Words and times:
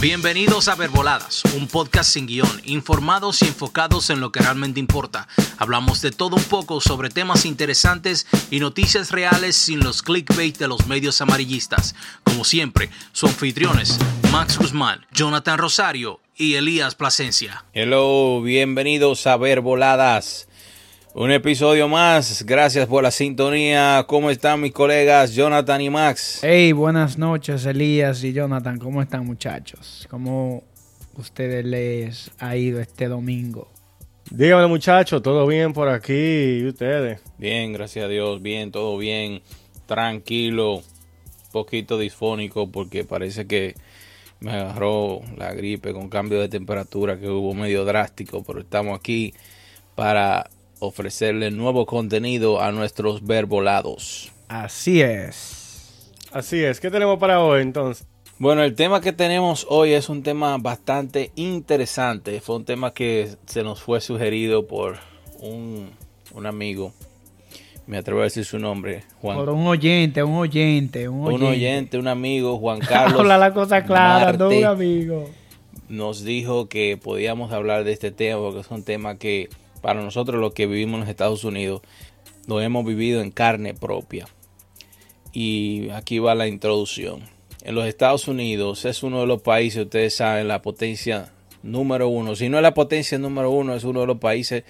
Bienvenidos 0.00 0.68
a 0.68 0.76
Verboladas, 0.76 1.42
un 1.56 1.66
podcast 1.66 2.12
sin 2.12 2.28
guion, 2.28 2.62
informados 2.64 3.42
y 3.42 3.46
enfocados 3.46 4.10
en 4.10 4.20
lo 4.20 4.30
que 4.30 4.38
realmente 4.38 4.78
importa. 4.78 5.26
Hablamos 5.56 6.00
de 6.02 6.12
todo 6.12 6.36
un 6.36 6.44
poco 6.44 6.80
sobre 6.80 7.10
temas 7.10 7.44
interesantes 7.44 8.28
y 8.48 8.60
noticias 8.60 9.10
reales 9.10 9.56
sin 9.56 9.80
los 9.80 10.02
clickbait 10.02 10.56
de 10.56 10.68
los 10.68 10.86
medios 10.86 11.20
amarillistas. 11.20 11.96
Como 12.22 12.44
siempre, 12.44 12.90
sus 13.10 13.30
anfitriones, 13.30 13.98
Max 14.30 14.56
Guzmán, 14.56 15.04
Jonathan 15.10 15.58
Rosario 15.58 16.20
y 16.36 16.54
Elías 16.54 16.94
Plasencia. 16.94 17.64
Hello, 17.72 18.40
bienvenidos 18.40 19.26
a 19.26 19.36
Verboladas. 19.36 20.47
Un 21.14 21.30
episodio 21.32 21.88
más, 21.88 22.44
gracias 22.44 22.86
por 22.86 23.02
la 23.02 23.10
sintonía. 23.10 24.04
¿Cómo 24.06 24.30
están 24.30 24.60
mis 24.60 24.72
colegas 24.72 25.34
Jonathan 25.34 25.80
y 25.80 25.90
Max? 25.90 26.40
Hey, 26.42 26.72
buenas 26.72 27.16
noches 27.16 27.64
Elías 27.64 28.22
y 28.22 28.32
Jonathan. 28.32 28.78
¿Cómo 28.78 29.00
están 29.00 29.24
muchachos? 29.24 30.06
¿Cómo 30.10 30.62
ustedes 31.16 31.64
les 31.64 32.30
ha 32.38 32.56
ido 32.56 32.78
este 32.78 33.08
domingo? 33.08 33.68
Dígame 34.30 34.66
muchachos, 34.66 35.22
¿todo 35.22 35.46
bien 35.46 35.72
por 35.72 35.88
aquí 35.88 36.12
y 36.12 36.66
ustedes? 36.66 37.20
Bien, 37.38 37.72
gracias 37.72 38.04
a 38.04 38.08
Dios, 38.08 38.42
bien, 38.42 38.70
todo 38.70 38.98
bien, 38.98 39.40
tranquilo, 39.86 40.82
poquito 41.50 41.98
disfónico 41.98 42.70
porque 42.70 43.04
parece 43.04 43.46
que 43.46 43.74
me 44.40 44.52
agarró 44.52 45.22
la 45.38 45.54
gripe 45.54 45.94
con 45.94 46.10
cambio 46.10 46.38
de 46.38 46.50
temperatura 46.50 47.18
que 47.18 47.28
hubo 47.28 47.54
medio 47.54 47.86
drástico, 47.86 48.44
pero 48.44 48.60
estamos 48.60 48.96
aquí 48.96 49.32
para 49.94 50.50
ofrecerle 50.80 51.50
nuevo 51.50 51.86
contenido 51.86 52.60
a 52.60 52.72
nuestros 52.72 53.26
verbolados. 53.26 54.32
Así 54.48 55.00
es. 55.00 56.12
Así 56.32 56.62
es, 56.62 56.80
¿qué 56.80 56.90
tenemos 56.90 57.18
para 57.18 57.40
hoy 57.42 57.62
entonces? 57.62 58.06
Bueno, 58.38 58.62
el 58.62 58.76
tema 58.76 59.00
que 59.00 59.12
tenemos 59.12 59.66
hoy 59.68 59.94
es 59.94 60.08
un 60.08 60.22
tema 60.22 60.56
bastante 60.58 61.32
interesante. 61.34 62.40
Fue 62.40 62.54
un 62.54 62.64
tema 62.64 62.92
que 62.92 63.30
se 63.46 63.64
nos 63.64 63.82
fue 63.82 64.00
sugerido 64.00 64.68
por 64.68 64.98
un, 65.40 65.90
un 66.32 66.46
amigo. 66.46 66.92
Me 67.88 67.98
atrevo 67.98 68.20
a 68.20 68.24
decir 68.24 68.44
su 68.44 68.60
nombre. 68.60 69.02
Juan. 69.20 69.38
Por 69.38 69.48
un 69.48 69.66
oyente, 69.66 70.22
un 70.22 70.36
oyente, 70.36 71.08
un 71.08 71.26
oyente. 71.26 71.44
Un 71.44 71.50
oyente, 71.50 71.98
un 71.98 72.06
amigo, 72.06 72.58
Juan 72.58 72.78
Carlos. 72.88 73.20
Habla 73.20 73.38
la 73.38 73.52
cosa 73.52 73.82
clara, 73.82 74.32
no 74.34 74.50
un 74.50 74.64
amigo. 74.64 75.30
Nos 75.88 76.22
dijo 76.22 76.68
que 76.68 76.96
podíamos 76.96 77.50
hablar 77.50 77.82
de 77.82 77.92
este 77.92 78.12
tema 78.12 78.40
porque 78.40 78.60
es 78.60 78.70
un 78.70 78.84
tema 78.84 79.16
que 79.16 79.48
para 79.80 80.02
nosotros 80.02 80.40
los 80.40 80.54
que 80.54 80.66
vivimos 80.66 80.94
en 80.94 81.00
los 81.00 81.08
Estados 81.08 81.44
Unidos, 81.44 81.82
lo 82.46 82.60
hemos 82.60 82.84
vivido 82.84 83.20
en 83.20 83.30
carne 83.30 83.74
propia. 83.74 84.26
Y 85.32 85.90
aquí 85.90 86.18
va 86.18 86.34
la 86.34 86.48
introducción. 86.48 87.22
En 87.62 87.74
los 87.74 87.86
Estados 87.86 88.28
Unidos 88.28 88.84
es 88.84 89.02
uno 89.02 89.20
de 89.20 89.26
los 89.26 89.42
países, 89.42 89.84
ustedes 89.84 90.14
saben, 90.14 90.48
la 90.48 90.62
potencia 90.62 91.32
número 91.62 92.08
uno. 92.08 92.36
Si 92.36 92.48
no 92.48 92.56
es 92.56 92.62
la 92.62 92.74
potencia 92.74 93.18
número 93.18 93.50
uno, 93.50 93.74
es 93.74 93.84
uno 93.84 94.00
de 94.00 94.06
los 94.06 94.18
países 94.18 94.64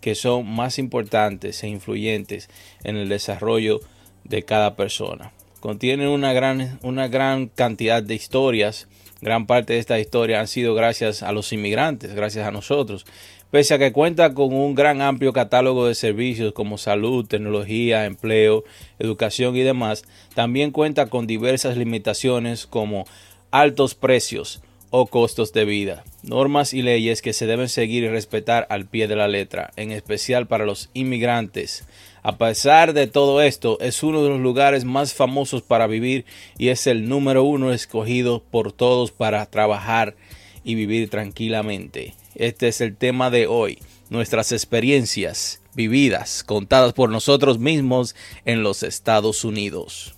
que 0.00 0.14
son 0.14 0.48
más 0.48 0.78
importantes 0.78 1.62
e 1.62 1.68
influyentes 1.68 2.48
en 2.84 2.96
el 2.96 3.08
desarrollo 3.08 3.80
de 4.24 4.44
cada 4.44 4.76
persona. 4.76 5.32
Contienen 5.60 6.08
una 6.08 6.32
gran, 6.32 6.78
una 6.82 7.08
gran 7.08 7.48
cantidad 7.48 8.02
de 8.02 8.14
historias. 8.14 8.86
Gran 9.20 9.46
parte 9.46 9.72
de 9.72 9.80
esta 9.80 9.98
historia 9.98 10.38
han 10.38 10.46
sido 10.46 10.74
gracias 10.74 11.24
a 11.24 11.32
los 11.32 11.52
inmigrantes, 11.52 12.14
gracias 12.14 12.46
a 12.46 12.52
nosotros. 12.52 13.04
Pese 13.50 13.72
a 13.72 13.78
que 13.78 13.92
cuenta 13.92 14.34
con 14.34 14.52
un 14.52 14.74
gran 14.74 15.00
amplio 15.00 15.32
catálogo 15.32 15.86
de 15.86 15.94
servicios 15.94 16.52
como 16.52 16.76
salud, 16.76 17.24
tecnología, 17.24 18.04
empleo, 18.04 18.62
educación 18.98 19.56
y 19.56 19.60
demás, 19.60 20.04
también 20.34 20.70
cuenta 20.70 21.06
con 21.06 21.26
diversas 21.26 21.78
limitaciones 21.78 22.66
como 22.66 23.06
altos 23.50 23.94
precios 23.94 24.60
o 24.90 25.06
costos 25.06 25.54
de 25.54 25.64
vida, 25.64 26.04
normas 26.22 26.74
y 26.74 26.82
leyes 26.82 27.22
que 27.22 27.32
se 27.32 27.46
deben 27.46 27.70
seguir 27.70 28.04
y 28.04 28.08
respetar 28.08 28.66
al 28.68 28.84
pie 28.84 29.08
de 29.08 29.16
la 29.16 29.28
letra, 29.28 29.70
en 29.76 29.92
especial 29.92 30.46
para 30.46 30.66
los 30.66 30.90
inmigrantes. 30.92 31.86
A 32.22 32.36
pesar 32.36 32.92
de 32.92 33.06
todo 33.06 33.40
esto, 33.40 33.78
es 33.80 34.02
uno 34.02 34.22
de 34.22 34.28
los 34.28 34.40
lugares 34.40 34.84
más 34.84 35.14
famosos 35.14 35.62
para 35.62 35.86
vivir 35.86 36.26
y 36.58 36.68
es 36.68 36.86
el 36.86 37.08
número 37.08 37.44
uno 37.44 37.72
escogido 37.72 38.42
por 38.42 38.72
todos 38.72 39.10
para 39.10 39.46
trabajar 39.46 40.16
y 40.64 40.74
vivir 40.74 41.08
tranquilamente. 41.08 42.14
Este 42.38 42.68
es 42.68 42.80
el 42.80 42.96
tema 42.96 43.30
de 43.30 43.48
hoy, 43.48 43.80
nuestras 44.10 44.52
experiencias 44.52 45.60
vividas, 45.74 46.44
contadas 46.44 46.92
por 46.92 47.10
nosotros 47.10 47.58
mismos 47.58 48.14
en 48.44 48.62
los 48.62 48.84
Estados 48.84 49.44
Unidos. 49.44 50.14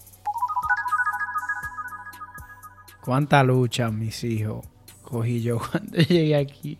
Cuánta 3.00 3.42
lucha, 3.42 3.91
mis 3.91 4.22
hijos, 4.22 4.66
cogí 5.00 5.41
yo 5.41 5.59
cuando 5.70 5.97
llegué 5.97 6.36
aquí. 6.36 6.78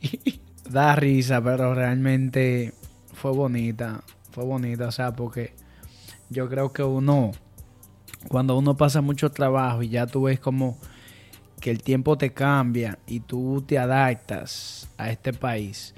da 0.69 0.95
risa, 0.95 1.43
pero 1.43 1.75
realmente 1.75 2.75
fue 3.15 3.33
bonita, 3.33 4.05
fue 4.33 4.45
bonita, 4.45 4.89
o 4.89 4.93
sea, 4.93 5.17
porque 5.17 5.55
yo 6.29 6.51
creo 6.51 6.71
que 6.71 6.83
uno, 6.83 7.33
cuando 8.29 8.59
uno 8.59 8.77
pasa 8.77 9.01
mucho 9.01 9.31
trabajo 9.31 9.83
y 9.83 9.89
ya 9.89 10.07
tú 10.07 10.25
ves 10.25 10.39
como 10.39 10.77
que 11.61 11.71
el 11.71 11.83
tiempo 11.83 12.17
te 12.17 12.33
cambia 12.33 12.99
y 13.07 13.21
tú 13.21 13.63
te 13.67 13.79
adaptas 13.79 14.89
a 14.97 15.11
este 15.11 15.33
país, 15.33 15.95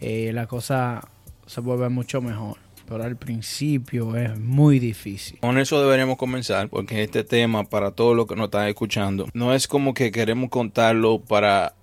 eh, 0.00 0.32
la 0.32 0.46
cosa 0.46 1.06
se 1.46 1.60
vuelve 1.60 1.88
mucho 1.88 2.20
mejor. 2.20 2.58
Pero 2.86 3.02
al 3.02 3.16
principio 3.16 4.14
es 4.14 4.38
muy 4.38 4.78
difícil. 4.78 5.38
Con 5.40 5.56
eso 5.56 5.80
deberíamos 5.80 6.18
comenzar, 6.18 6.68
porque 6.68 7.02
este 7.02 7.24
tema, 7.24 7.64
para 7.64 7.92
todos 7.92 8.14
los 8.14 8.26
que 8.26 8.36
nos 8.36 8.46
están 8.46 8.68
escuchando, 8.68 9.26
no 9.32 9.54
es 9.54 9.66
como 9.66 9.94
que 9.94 10.12
queremos 10.12 10.50
contarlo 10.50 11.18
para 11.18 11.74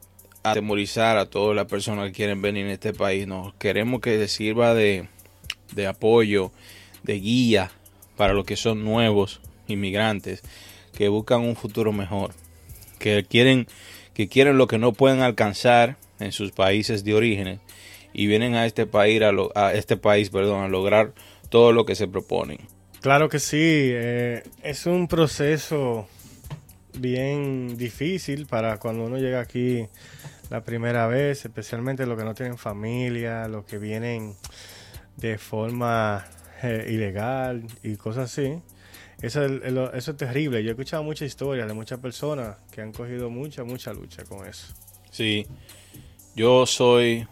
atemorizar 0.44 1.18
a 1.18 1.26
todas 1.26 1.56
las 1.56 1.66
personas 1.66 2.08
que 2.08 2.12
quieren 2.12 2.44
venir 2.44 2.66
en 2.66 2.72
este 2.72 2.94
país. 2.94 3.26
No, 3.26 3.56
queremos 3.58 4.00
que 4.00 4.28
sirva 4.28 4.76
de, 4.76 5.08
de 5.74 5.88
apoyo, 5.88 6.52
de 7.02 7.20
guía 7.20 7.72
para 8.16 8.34
los 8.34 8.46
que 8.46 8.56
son 8.56 8.84
nuevos 8.84 9.42
inmigrantes 9.68 10.44
que 10.96 11.08
buscan 11.10 11.42
un 11.42 11.56
futuro 11.56 11.92
mejor 11.92 12.32
que 13.02 13.26
quieren, 13.28 13.68
que 14.14 14.30
quieren 14.30 14.58
lo 14.58 14.68
que 14.68 14.78
no 14.78 14.94
pueden 14.94 15.22
alcanzar 15.22 15.98
en 16.20 16.32
sus 16.32 16.52
países 16.52 17.04
de 17.04 17.14
origen 17.14 17.60
y 18.14 18.28
vienen 18.28 18.56
a 18.56 18.66
este 18.66 18.86
país 18.86 19.22
a, 19.56 19.74
este 19.74 19.98
país, 19.98 20.30
perdón, 20.30 20.64
a 20.64 20.68
lograr 20.68 21.14
todo 21.50 21.74
lo 21.74 21.86
que 21.86 21.96
se 21.96 22.08
proponen. 22.08 22.60
Claro 23.02 23.30
que 23.30 23.40
sí, 23.40 23.58
eh, 23.60 24.44
es 24.64 24.86
un 24.86 25.08
proceso 25.08 26.08
bien 26.94 27.78
difícil 27.78 28.46
para 28.46 28.78
cuando 28.78 29.06
uno 29.06 29.18
llega 29.18 29.40
aquí 29.40 29.88
la 30.50 30.64
primera 30.64 31.08
vez, 31.08 31.46
especialmente 31.46 32.06
los 32.06 32.18
que 32.18 32.26
no 32.26 32.36
tienen 32.36 32.58
familia, 32.58 33.48
los 33.48 33.66
que 33.66 33.78
vienen 33.80 34.36
de 35.18 35.38
forma 35.38 36.26
eh, 36.62 36.88
ilegal 36.90 37.64
y 37.82 37.96
cosas 37.96 38.32
así. 38.32 38.62
Eso 39.22 39.46
es, 39.46 40.18
terrible. 40.18 40.64
Yo 40.64 40.70
he 40.70 40.72
escuchado 40.72 41.04
muchas 41.04 41.28
historias 41.28 41.68
de 41.68 41.74
muchas 41.74 42.00
personas 42.00 42.58
que 42.72 42.82
han 42.82 42.92
cogido 42.92 43.30
mucha, 43.30 43.64
mucha 43.64 43.94
lucha 43.94 44.24
con 44.24 44.48
eso. 44.48 44.74
Sí, 45.12 45.46
yo 46.36 46.66
soy 46.66 47.28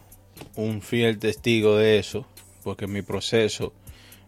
un 0.55 0.81
fiel 0.81 1.17
testigo 1.17 1.75
de 1.77 1.97
eso, 1.97 2.27
porque 2.63 2.85
mi 2.85 3.01
proceso 3.01 3.73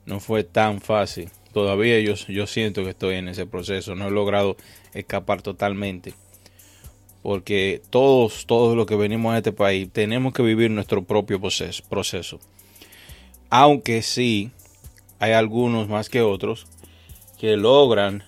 no 0.06 0.20
fue 0.20 0.44
tan 0.44 0.82
fácil. 0.82 1.30
Todavía 1.54 2.00
yo, 2.00 2.16
yo 2.16 2.48
siento 2.48 2.84
que 2.84 2.92
estoy 2.92 3.16
en 3.16 3.28
ese 3.28 3.46
proceso, 3.46 3.94
no 3.94 4.08
he 4.08 4.12
logrado 4.12 4.58
escapar 4.94 5.44
totalmente. 5.44 6.16
Porque 7.22 7.84
todos, 7.92 8.48
todos 8.48 8.76
los 8.76 8.88
que 8.88 8.96
venimos 8.96 9.36
a 9.36 9.38
este 9.38 9.52
país 9.52 9.88
tenemos 9.92 10.34
que 10.34 10.42
vivir 10.42 10.72
nuestro 10.72 11.04
propio 11.04 11.40
proceso. 11.40 12.40
Aunque 13.52 14.02
sí, 14.02 14.50
hay 15.20 15.34
algunos 15.34 15.88
más 15.88 16.10
que 16.10 16.24
otros 16.24 16.66
que 17.42 17.58
logran 17.58 18.24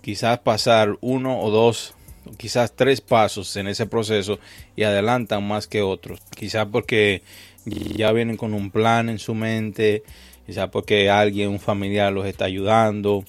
quizás 0.00 0.38
pasar 0.38 0.96
uno 1.02 1.42
o 1.42 1.50
dos, 1.50 1.92
quizás 2.38 2.72
tres 2.74 3.02
pasos 3.02 3.54
en 3.56 3.68
ese 3.68 3.84
proceso 3.84 4.38
y 4.76 4.84
adelantan 4.84 5.46
más 5.46 5.66
que 5.66 5.82
otros. 5.82 6.20
Quizás 6.34 6.66
porque 6.72 7.20
ya 7.66 8.12
vienen 8.12 8.38
con 8.38 8.54
un 8.54 8.70
plan 8.70 9.10
en 9.10 9.18
su 9.18 9.34
mente, 9.34 10.04
quizás 10.46 10.70
porque 10.70 11.10
alguien, 11.10 11.50
un 11.50 11.60
familiar 11.60 12.14
los 12.14 12.24
está 12.24 12.46
ayudando. 12.46 13.26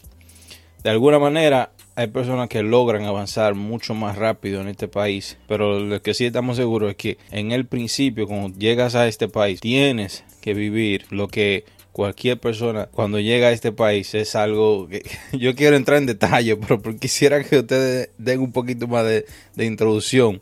De 0.81 0.91
alguna 0.91 1.19
manera 1.19 1.73
hay 1.95 2.07
personas 2.07 2.47
que 2.47 2.63
logran 2.63 3.03
avanzar 3.03 3.53
mucho 3.53 3.93
más 3.93 4.17
rápido 4.17 4.61
en 4.61 4.69
este 4.69 4.87
país, 4.87 5.37
pero 5.45 5.81
lo 5.81 6.01
que 6.01 6.13
sí 6.13 6.25
estamos 6.25 6.55
seguros 6.55 6.91
es 6.91 6.95
que 6.95 7.17
en 7.31 7.51
el 7.51 7.65
principio, 7.65 8.27
cuando 8.27 8.57
llegas 8.57 8.95
a 8.95 9.09
este 9.09 9.27
país, 9.27 9.59
tienes 9.59 10.23
que 10.39 10.53
vivir 10.53 11.05
lo 11.09 11.27
que 11.27 11.65
cualquier 11.91 12.39
persona 12.39 12.87
cuando 12.87 13.19
llega 13.19 13.47
a 13.47 13.51
este 13.51 13.71
país 13.71 14.13
es 14.15 14.35
algo 14.35 14.87
que 14.87 15.03
yo 15.37 15.55
quiero 15.55 15.75
entrar 15.75 15.97
en 15.97 16.05
detalle, 16.05 16.55
pero 16.55 16.81
quisiera 16.99 17.43
que 17.43 17.59
ustedes 17.59 18.09
den 18.17 18.39
un 18.39 18.51
poquito 18.51 18.87
más 18.87 19.05
de, 19.05 19.25
introducción 19.57 20.41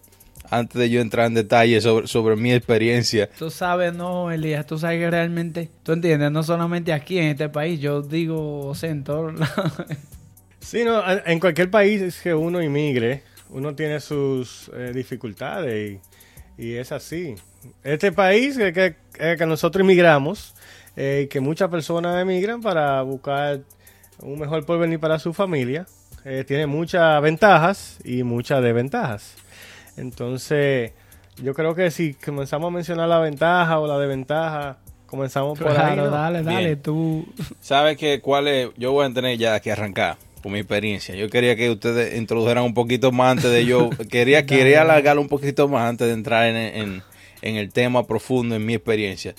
antes 0.52 0.80
de 0.80 0.90
yo 0.90 1.02
entrar 1.02 1.28
en 1.28 1.36
detalle 1.36 1.80
sobre, 1.80 2.08
sobre 2.08 2.36
mi 2.36 2.52
experiencia. 2.52 3.30
Tú 3.38 3.52
sabes, 3.52 3.94
no, 3.94 4.32
Elías, 4.32 4.66
tú 4.66 4.80
sabes 4.80 5.00
que 5.00 5.12
realmente, 5.12 5.70
tú 5.84 5.92
entiendes, 5.92 6.32
no 6.32 6.42
solamente 6.42 6.92
aquí 6.92 7.20
en 7.20 7.26
este 7.26 7.50
país, 7.50 7.80
yo 7.80 8.02
digo, 8.02 8.66
o 8.66 8.76
sea, 8.76 8.90
en 8.90 9.04
lados. 9.06 9.74
Sí, 10.62 10.84
no, 10.84 11.02
en 11.26 11.40
cualquier 11.40 11.72
país 11.72 12.20
que 12.22 12.34
uno 12.34 12.62
inmigre, 12.62 13.24
uno 13.50 13.74
tiene 13.76 14.00
sus 14.02 14.70
eh, 14.76 14.92
dificultades 14.94 16.00
y, 16.58 16.64
y, 16.64 16.74
es 16.76 16.92
así. 16.92 17.34
Este 17.82 18.12
país 18.12 18.58
que, 18.58 18.74
que, 18.74 18.96
que 19.38 19.46
nosotros 19.46 19.82
emigramos, 19.84 20.54
eh, 21.02 21.30
que 21.32 21.40
muchas 21.40 21.70
personas 21.70 22.22
emigran 22.22 22.62
para 22.62 23.02
buscar 23.04 23.62
un 24.22 24.38
mejor 24.38 24.66
porvenir 24.66 25.00
para 25.00 25.18
su 25.18 25.34
familia, 25.34 25.86
eh, 26.26 26.44
tiene 26.46 26.68
muchas 26.68 27.22
ventajas 27.22 28.00
y 28.04 28.24
muchas 28.24 28.62
desventajas. 28.62 29.36
Entonces, 29.96 30.92
yo 31.42 31.54
creo 31.54 31.74
que 31.74 31.90
si 31.90 32.16
comenzamos 32.16 32.68
a 32.68 32.72
mencionar 32.72 33.08
la 33.08 33.20
ventaja 33.20 33.80
o 33.80 33.88
la 33.88 33.98
desventaja, 33.98 34.80
comenzamos 35.06 35.58
por 35.58 35.70
ahí. 35.70 35.96
¿no? 35.96 36.10
dale, 36.10 36.44
dale, 36.44 36.66
Bien. 36.66 36.82
tú. 36.82 37.26
¿Sabes 37.62 37.96
qué? 37.96 38.20
¿Cuál 38.20 38.50
es? 38.50 38.70
Yo 38.76 38.92
voy 38.92 39.06
a 39.06 39.14
tener 39.14 39.38
ya 39.38 39.58
que 39.62 39.72
arrancar 39.72 40.18
por 40.44 40.52
mi 40.52 40.60
experiencia. 40.60 41.16
Yo 41.16 41.30
quería 41.30 41.56
que 41.56 41.70
ustedes 41.70 42.18
introdujeran 42.18 42.66
un 42.66 42.74
poquito 42.74 43.14
más 43.14 43.38
antes 43.38 43.52
de 43.54 43.66
yo. 43.66 43.90
Quería, 44.12 44.46
quería 44.46 44.82
alargarlo 44.82 45.22
un 45.22 45.30
poquito 45.30 45.70
más 45.70 45.90
antes 45.90 46.08
de 46.08 46.14
entrar 46.14 46.48
en, 46.48 46.58
en, 46.58 47.04
en 47.42 47.56
el 47.56 47.72
tema 47.72 48.06
profundo 48.06 48.58
en 48.58 48.66
mi 48.66 48.74
experiencia. 48.74 49.34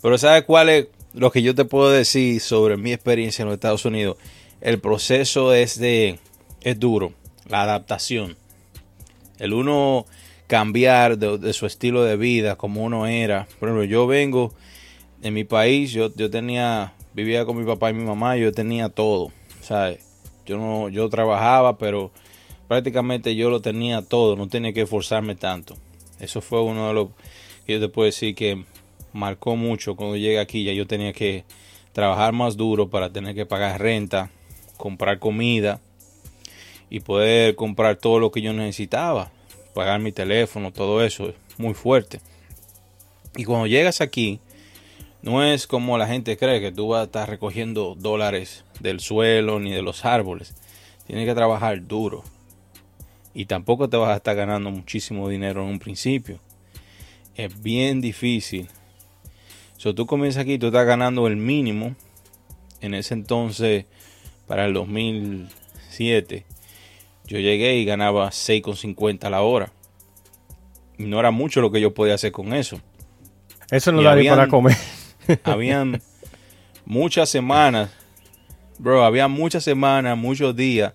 Pero 0.00 0.16
¿sabes 0.18 0.44
cuál 0.44 0.70
es 0.70 0.88
lo 1.14 1.30
que 1.30 1.42
yo 1.42 1.54
te 1.54 1.64
puedo 1.64 1.90
decir 1.90 2.40
sobre 2.40 2.76
mi 2.76 2.92
experiencia 2.92 3.42
en 3.42 3.48
los 3.48 3.54
Estados 3.54 3.84
Unidos? 3.84 4.16
El 4.60 4.78
proceso 4.78 5.54
es 5.54 5.78
de 5.78 6.18
es 6.62 6.78
duro, 6.78 7.12
la 7.46 7.62
adaptación. 7.62 8.36
El 9.38 9.52
uno 9.52 10.06
cambiar 10.46 11.18
de, 11.18 11.52
su 11.52 11.66
estilo 11.66 12.04
de 12.04 12.16
vida 12.16 12.56
como 12.56 12.84
uno 12.84 13.06
era. 13.06 13.48
Por 13.58 13.68
ejemplo, 13.68 13.84
yo 13.84 14.06
vengo 14.06 14.52
en 15.22 15.34
mi 15.34 15.44
país, 15.44 15.92
yo, 15.92 16.14
yo 16.14 16.30
tenía, 16.30 16.92
vivía 17.14 17.44
con 17.44 17.56
mi 17.56 17.64
papá 17.64 17.90
y 17.90 17.94
mi 17.94 18.04
mamá, 18.04 18.36
yo 18.36 18.52
tenía 18.52 18.88
todo, 18.88 19.32
¿sabes? 19.62 20.00
Yo 20.44 20.58
no, 20.58 20.88
yo 20.88 21.08
trabajaba, 21.08 21.78
pero 21.78 22.10
prácticamente 22.68 23.34
yo 23.34 23.50
lo 23.50 23.60
tenía 23.60 24.02
todo, 24.02 24.36
no 24.36 24.48
tenía 24.48 24.72
que 24.72 24.82
esforzarme 24.82 25.36
tanto. 25.36 25.76
Eso 26.20 26.40
fue 26.40 26.60
uno 26.62 26.88
de 26.88 26.94
los 26.94 27.08
que 27.64 27.74
yo 27.74 27.80
te 27.80 27.88
puedo 27.88 28.06
decir 28.06 28.34
que 28.34 28.64
marcó 29.12 29.56
mucho 29.56 29.96
cuando 29.96 30.16
llegué 30.16 30.38
aquí, 30.38 30.64
ya 30.64 30.72
yo 30.72 30.86
tenía 30.86 31.12
que 31.12 31.44
trabajar 31.92 32.32
más 32.32 32.56
duro 32.56 32.88
para 32.88 33.12
tener 33.12 33.34
que 33.34 33.46
pagar 33.46 33.80
renta, 33.80 34.30
comprar 34.76 35.18
comida 35.18 35.80
y 36.90 37.00
poder 37.00 37.54
comprar 37.54 37.96
todo 37.96 38.18
lo 38.18 38.30
que 38.30 38.42
yo 38.42 38.52
necesitaba, 38.52 39.30
pagar 39.74 40.00
mi 40.00 40.12
teléfono, 40.12 40.72
todo 40.72 41.04
eso, 41.04 41.32
muy 41.58 41.74
fuerte. 41.74 42.20
Y 43.36 43.44
cuando 43.44 43.66
llegas 43.66 44.00
aquí, 44.00 44.40
no 45.22 45.44
es 45.44 45.66
como 45.66 45.96
la 45.98 46.08
gente 46.08 46.36
cree 46.36 46.60
que 46.60 46.72
tú 46.72 46.88
vas 46.88 47.02
a 47.02 47.04
estar 47.04 47.28
recogiendo 47.28 47.94
dólares 47.96 48.64
del 48.80 49.00
suelo 49.00 49.60
ni 49.60 49.70
de 49.70 49.80
los 49.80 50.04
árboles. 50.04 50.54
Tienes 51.06 51.26
que 51.26 51.34
trabajar 51.34 51.86
duro. 51.86 52.24
Y 53.32 53.46
tampoco 53.46 53.88
te 53.88 53.96
vas 53.96 54.10
a 54.10 54.16
estar 54.16 54.36
ganando 54.36 54.70
muchísimo 54.70 55.28
dinero 55.28 55.62
en 55.62 55.68
un 55.68 55.78
principio. 55.78 56.38
Es 57.34 57.62
bien 57.62 58.00
difícil. 58.00 58.68
So, 59.82 59.96
tú 59.96 60.06
comienzas 60.06 60.44
aquí, 60.44 60.60
tú 60.60 60.68
estás 60.68 60.86
ganando 60.86 61.26
el 61.26 61.36
mínimo. 61.36 61.96
En 62.80 62.94
ese 62.94 63.14
entonces, 63.14 63.86
para 64.46 64.66
el 64.66 64.74
2007, 64.74 66.46
yo 67.26 67.38
llegué 67.40 67.78
y 67.78 67.84
ganaba 67.84 68.28
6,50 68.28 69.24
a 69.24 69.30
la 69.30 69.42
hora. 69.42 69.72
Y 70.98 71.06
no 71.06 71.18
era 71.18 71.32
mucho 71.32 71.60
lo 71.60 71.72
que 71.72 71.80
yo 71.80 71.92
podía 71.94 72.14
hacer 72.14 72.30
con 72.30 72.54
eso. 72.54 72.80
Eso 73.72 73.90
no 73.90 74.02
da 74.02 74.14
ni 74.14 74.28
para 74.28 74.46
comer. 74.46 74.76
habían 75.42 76.00
muchas 76.84 77.28
semanas, 77.28 77.90
bro, 78.78 79.04
había 79.04 79.26
muchas 79.26 79.64
semanas, 79.64 80.16
muchos 80.16 80.54
días 80.54 80.92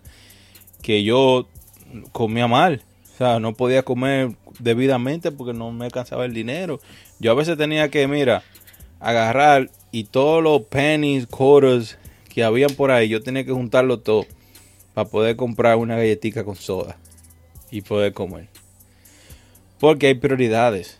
que 0.81 1.03
yo 1.03 1.49
comía 2.13 2.47
mal. 2.47 2.83
O 3.15 3.17
sea, 3.17 3.41
no 3.41 3.53
podía 3.53 3.83
comer 3.83 4.37
debidamente 4.59 5.33
porque 5.33 5.51
no 5.51 5.73
me 5.73 5.83
alcanzaba 5.83 6.23
el 6.23 6.33
dinero. 6.33 6.79
Yo 7.19 7.31
a 7.31 7.35
veces 7.35 7.57
tenía 7.57 7.89
que, 7.89 8.07
mira, 8.07 8.43
agarrar 8.99 9.69
y 9.91 10.05
todos 10.05 10.43
los 10.43 10.63
pennies, 10.63 11.27
quarters 11.27 11.97
que 12.33 12.43
habían 12.43 12.71
por 12.75 12.91
ahí, 12.91 13.09
yo 13.09 13.21
tenía 13.21 13.43
que 13.45 13.51
juntarlo 13.51 13.99
todo 13.99 14.25
para 14.93 15.09
poder 15.09 15.35
comprar 15.35 15.75
una 15.77 15.95
galletita 15.95 16.43
con 16.43 16.55
soda 16.55 16.97
y 17.71 17.81
poder 17.81 18.13
comer. 18.13 18.47
Porque 19.79 20.07
hay 20.07 20.15
prioridades. 20.15 20.99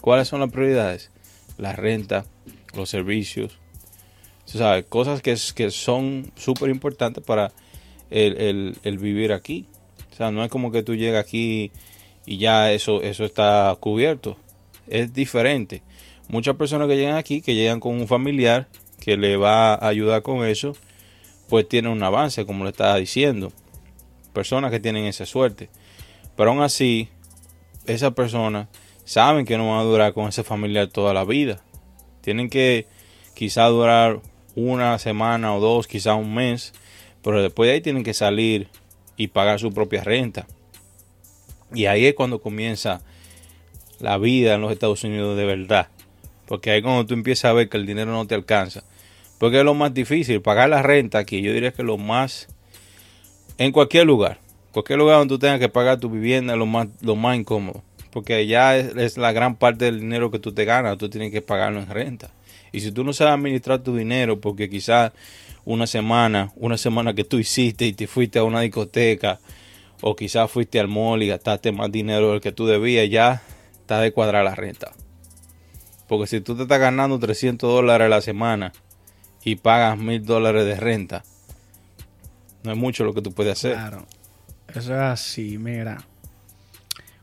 ¿Cuáles 0.00 0.28
son 0.28 0.40
las 0.40 0.50
prioridades? 0.50 1.10
La 1.58 1.72
renta, 1.72 2.26
los 2.74 2.90
servicios, 2.90 3.58
sabes, 4.44 4.84
cosas 4.86 5.22
que, 5.22 5.36
que 5.54 5.70
son 5.70 6.30
súper 6.36 6.70
importantes 6.70 7.24
para 7.24 7.52
el, 8.10 8.36
el- 8.36 8.76
el 8.84 8.98
vivir 8.98 9.32
aquí. 9.32 9.66
O 10.12 10.16
sea, 10.16 10.30
no 10.30 10.44
es 10.44 10.50
como 10.50 10.70
que 10.70 10.82
tú 10.82 10.94
llegas 10.94 11.24
aquí 11.24 11.72
y 12.26 12.38
ya 12.38 12.72
eso, 12.72 13.02
eso 13.02 13.24
está 13.24 13.74
cubierto. 13.80 14.36
Es 14.86 15.12
diferente. 15.12 15.82
Muchas 16.28 16.56
personas 16.56 16.88
que 16.88 16.96
llegan 16.96 17.16
aquí, 17.16 17.40
que 17.40 17.54
llegan 17.54 17.80
con 17.80 17.94
un 17.94 18.08
familiar 18.08 18.68
que 19.00 19.16
le 19.16 19.36
va 19.36 19.74
a 19.74 19.88
ayudar 19.88 20.22
con 20.22 20.44
eso, 20.44 20.76
pues 21.48 21.68
tienen 21.68 21.92
un 21.92 22.02
avance, 22.02 22.44
como 22.46 22.64
le 22.64 22.70
estaba 22.70 22.96
diciendo. 22.96 23.52
Personas 24.32 24.70
que 24.70 24.80
tienen 24.80 25.04
esa 25.04 25.26
suerte. 25.26 25.70
Pero 26.36 26.50
aún 26.50 26.62
así, 26.62 27.08
esas 27.86 28.12
personas 28.14 28.68
saben 29.04 29.46
que 29.46 29.56
no 29.56 29.70
van 29.70 29.80
a 29.80 29.84
durar 29.84 30.12
con 30.12 30.28
ese 30.28 30.42
familiar 30.42 30.88
toda 30.88 31.14
la 31.14 31.24
vida. 31.24 31.62
Tienen 32.20 32.50
que 32.50 32.86
quizá 33.34 33.66
durar 33.66 34.20
una 34.56 34.98
semana 34.98 35.54
o 35.54 35.60
dos, 35.60 35.86
quizá 35.86 36.14
un 36.14 36.34
mes, 36.34 36.72
pero 37.22 37.42
después 37.42 37.68
de 37.68 37.74
ahí 37.74 37.80
tienen 37.80 38.02
que 38.02 38.14
salir 38.14 38.68
y 39.16 39.28
pagar 39.28 39.60
su 39.60 39.72
propia 39.72 40.02
renta. 40.02 40.46
Y 41.72 41.86
ahí 41.86 42.06
es 42.06 42.14
cuando 42.14 42.40
comienza 42.40 43.02
la 44.00 44.18
vida 44.18 44.54
en 44.54 44.60
los 44.60 44.72
Estados 44.72 45.04
Unidos 45.04 45.36
de 45.36 45.44
verdad. 45.44 45.88
Porque 46.46 46.70
ahí 46.70 46.82
cuando 46.82 47.06
tú 47.06 47.14
empiezas 47.14 47.46
a 47.46 47.52
ver 47.52 47.68
que 47.68 47.76
el 47.76 47.86
dinero 47.86 48.12
no 48.12 48.26
te 48.26 48.34
alcanza. 48.34 48.84
Porque 49.38 49.58
es 49.58 49.64
lo 49.64 49.74
más 49.74 49.92
difícil, 49.92 50.40
pagar 50.40 50.70
la 50.70 50.82
renta 50.82 51.18
aquí. 51.18 51.42
Yo 51.42 51.52
diría 51.52 51.72
que 51.72 51.82
lo 51.82 51.98
más, 51.98 52.48
en 53.58 53.72
cualquier 53.72 54.06
lugar, 54.06 54.38
cualquier 54.72 54.98
lugar 54.98 55.18
donde 55.18 55.34
tú 55.34 55.38
tengas 55.38 55.58
que 55.58 55.68
pagar 55.68 56.00
tu 56.00 56.08
vivienda 56.08 56.54
es 56.54 56.58
lo 56.58 56.66
más, 56.66 56.88
lo 57.02 57.16
más 57.16 57.36
incómodo. 57.36 57.82
Porque 58.10 58.42
es, 58.42 58.96
es 58.96 59.18
la 59.18 59.32
gran 59.32 59.56
parte 59.56 59.86
del 59.86 60.00
dinero 60.00 60.30
que 60.30 60.38
tú 60.38 60.52
te 60.52 60.64
ganas, 60.64 60.96
tú 60.96 61.10
tienes 61.10 61.32
que 61.32 61.42
pagarlo 61.42 61.80
en 61.80 61.88
renta. 61.88 62.30
Y 62.72 62.80
si 62.80 62.92
tú 62.92 63.04
no 63.04 63.12
sabes 63.12 63.34
administrar 63.34 63.82
tu 63.82 63.94
dinero, 63.96 64.40
porque 64.40 64.70
quizás 64.70 65.12
una 65.64 65.86
semana, 65.86 66.52
una 66.56 66.78
semana 66.78 67.14
que 67.14 67.24
tú 67.24 67.38
hiciste 67.38 67.86
y 67.86 67.92
te 67.92 68.06
fuiste 68.06 68.38
a 68.38 68.44
una 68.44 68.60
discoteca, 68.60 69.40
o 70.00 70.14
quizás 70.14 70.50
fuiste 70.50 70.78
al 70.78 70.88
mall 70.88 71.22
y 71.22 71.28
gastaste 71.28 71.72
más 71.72 71.90
dinero 71.90 72.32
del 72.32 72.40
que 72.40 72.52
tú 72.52 72.66
debías, 72.66 73.08
ya 73.10 73.42
está 73.80 74.00
de 74.00 74.12
cuadrar 74.12 74.44
la 74.44 74.54
renta. 74.54 74.92
Porque 76.08 76.26
si 76.26 76.40
tú 76.40 76.56
te 76.56 76.62
estás 76.62 76.78
ganando 76.78 77.18
300 77.18 77.68
dólares 77.68 78.06
a 78.06 78.08
la 78.08 78.20
semana 78.20 78.72
y 79.44 79.56
pagas 79.56 79.98
mil 79.98 80.24
dólares 80.24 80.64
de 80.64 80.76
renta, 80.76 81.24
no 82.62 82.72
es 82.72 82.78
mucho 82.78 83.04
lo 83.04 83.14
que 83.14 83.22
tú 83.22 83.32
puedes 83.32 83.52
hacer. 83.52 83.74
Claro, 83.74 84.06
eso 84.68 84.94
es 84.94 85.00
así, 85.00 85.58
mira. 85.58 86.04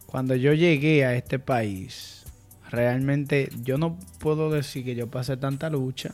Cuando 0.05 0.35
yo 0.35 0.53
llegué 0.53 1.05
a 1.05 1.15
este 1.15 1.39
país, 1.39 2.23
realmente 2.69 3.49
yo 3.63 3.77
no 3.77 3.97
puedo 4.19 4.49
decir 4.51 4.85
que 4.85 4.95
yo 4.95 5.07
pasé 5.07 5.37
tanta 5.37 5.69
lucha, 5.69 6.13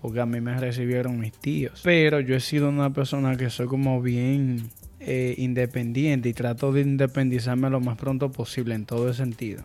porque 0.00 0.20
a 0.20 0.26
mí 0.26 0.40
me 0.40 0.58
recibieron 0.58 1.18
mis 1.18 1.32
tíos. 1.32 1.80
Pero 1.84 2.20
yo 2.20 2.36
he 2.36 2.40
sido 2.40 2.68
una 2.68 2.90
persona 2.92 3.36
que 3.36 3.50
soy 3.50 3.66
como 3.66 4.00
bien 4.00 4.70
eh, 5.00 5.34
independiente 5.38 6.28
y 6.28 6.34
trato 6.34 6.72
de 6.72 6.82
independizarme 6.82 7.68
lo 7.70 7.80
más 7.80 7.98
pronto 7.98 8.30
posible 8.32 8.74
en 8.74 8.86
todo 8.86 9.10
ese 9.10 9.18
sentido. 9.18 9.64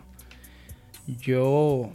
Yo 1.06 1.90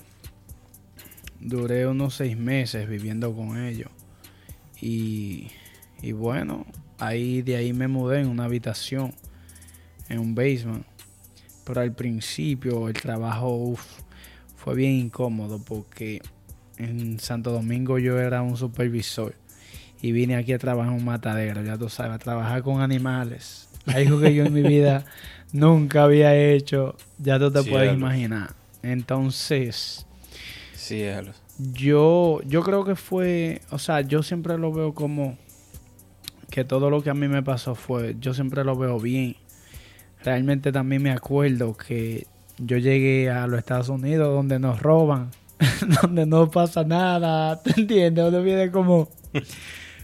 duré 1.41 1.87
unos 1.87 2.15
seis 2.15 2.37
meses 2.37 2.87
viviendo 2.87 3.33
con 3.33 3.61
ellos. 3.61 3.89
Y, 4.79 5.47
y 6.01 6.11
bueno, 6.13 6.65
ahí 6.97 7.41
de 7.41 7.55
ahí 7.55 7.73
me 7.73 7.87
mudé 7.87 8.21
en 8.21 8.27
una 8.27 8.45
habitación, 8.45 9.13
en 10.09 10.19
un 10.19 10.35
basement. 10.35 10.85
Pero 11.65 11.81
al 11.81 11.93
principio 11.93 12.87
el 12.87 12.93
trabajo 12.93 13.55
uf, 13.55 13.83
fue 14.55 14.75
bien 14.75 14.93
incómodo 14.93 15.59
porque 15.63 16.21
en 16.77 17.19
Santo 17.19 17.51
Domingo 17.51 17.99
yo 17.99 18.19
era 18.19 18.41
un 18.41 18.57
supervisor 18.57 19.35
y 20.01 20.11
vine 20.11 20.35
aquí 20.35 20.53
a 20.53 20.57
trabajar 20.57 20.93
en 20.93 20.99
un 20.99 21.05
matadero, 21.05 21.63
ya 21.63 21.77
tú 21.77 21.89
sabes, 21.89 22.13
a 22.13 22.19
trabajar 22.19 22.63
con 22.63 22.81
animales. 22.81 23.69
Algo 23.85 24.19
que 24.19 24.33
yo 24.33 24.45
en 24.45 24.53
mi 24.53 24.61
vida 24.63 25.05
nunca 25.51 26.03
había 26.03 26.35
hecho, 26.35 26.95
ya 27.19 27.37
tú 27.39 27.51
te 27.51 27.63
puedes 27.63 27.93
imaginar. 27.93 28.53
Entonces, 28.81 30.07
Yo, 31.57 32.41
yo 32.45 32.63
creo 32.63 32.83
que 32.83 32.95
fue, 32.95 33.61
o 33.69 33.79
sea, 33.79 34.01
yo 34.01 34.23
siempre 34.23 34.57
lo 34.57 34.73
veo 34.73 34.93
como 34.93 35.37
que 36.49 36.65
todo 36.65 36.89
lo 36.89 37.01
que 37.01 37.09
a 37.09 37.13
mí 37.13 37.27
me 37.27 37.43
pasó 37.43 37.75
fue, 37.75 38.15
yo 38.19 38.33
siempre 38.33 38.63
lo 38.63 38.75
veo 38.75 38.99
bien. 38.99 39.35
Realmente 40.23 40.71
también 40.71 41.01
me 41.01 41.11
acuerdo 41.11 41.75
que 41.75 42.27
yo 42.57 42.77
llegué 42.77 43.29
a 43.29 43.47
los 43.47 43.59
Estados 43.59 43.89
Unidos 43.89 44.33
donde 44.33 44.59
nos 44.59 44.81
roban, 44.81 45.31
donde 46.01 46.25
no 46.25 46.49
pasa 46.51 46.83
nada, 46.83 47.61
¿te 47.63 47.79
entiendes? 47.79 48.25
Donde 48.25 48.41
viene 48.41 48.71
como 48.71 49.09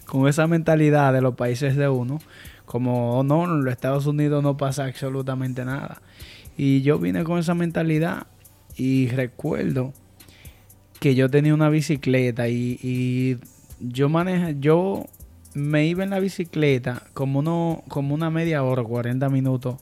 con 0.06 0.28
esa 0.28 0.48
mentalidad 0.48 1.14
de 1.14 1.22
los 1.22 1.36
países 1.36 1.76
de 1.76 1.90
uno. 1.90 2.20
como 2.66 3.20
oh, 3.20 3.24
no, 3.24 3.44
en 3.44 3.64
los 3.64 3.74
Estados 3.74 4.06
Unidos 4.06 4.42
no 4.42 4.58
pasa 4.58 4.86
absolutamente 4.86 5.66
nada. 5.66 6.02
Y 6.58 6.82
yo 6.82 6.98
vine 6.98 7.24
con 7.24 7.38
esa 7.38 7.54
mentalidad 7.54 8.26
y 8.76 9.10
recuerdo 9.10 9.94
que 11.00 11.16
yo 11.16 11.30
tenía 11.30 11.54
una 11.54 11.70
bicicleta 11.70 12.48
y, 12.48 12.80
y 12.82 13.38
yo 13.80 14.10
maneja, 14.10 14.52
yo 14.52 15.06
me 15.54 15.86
iba 15.86 16.04
en 16.04 16.10
la 16.12 16.20
bicicleta 16.20 17.04
como 17.14 17.40
uno, 17.40 17.84
como 17.88 18.14
una 18.16 18.30
media 18.30 18.64
hora, 18.64 18.84
40 18.84 19.30
minutos 19.30 19.78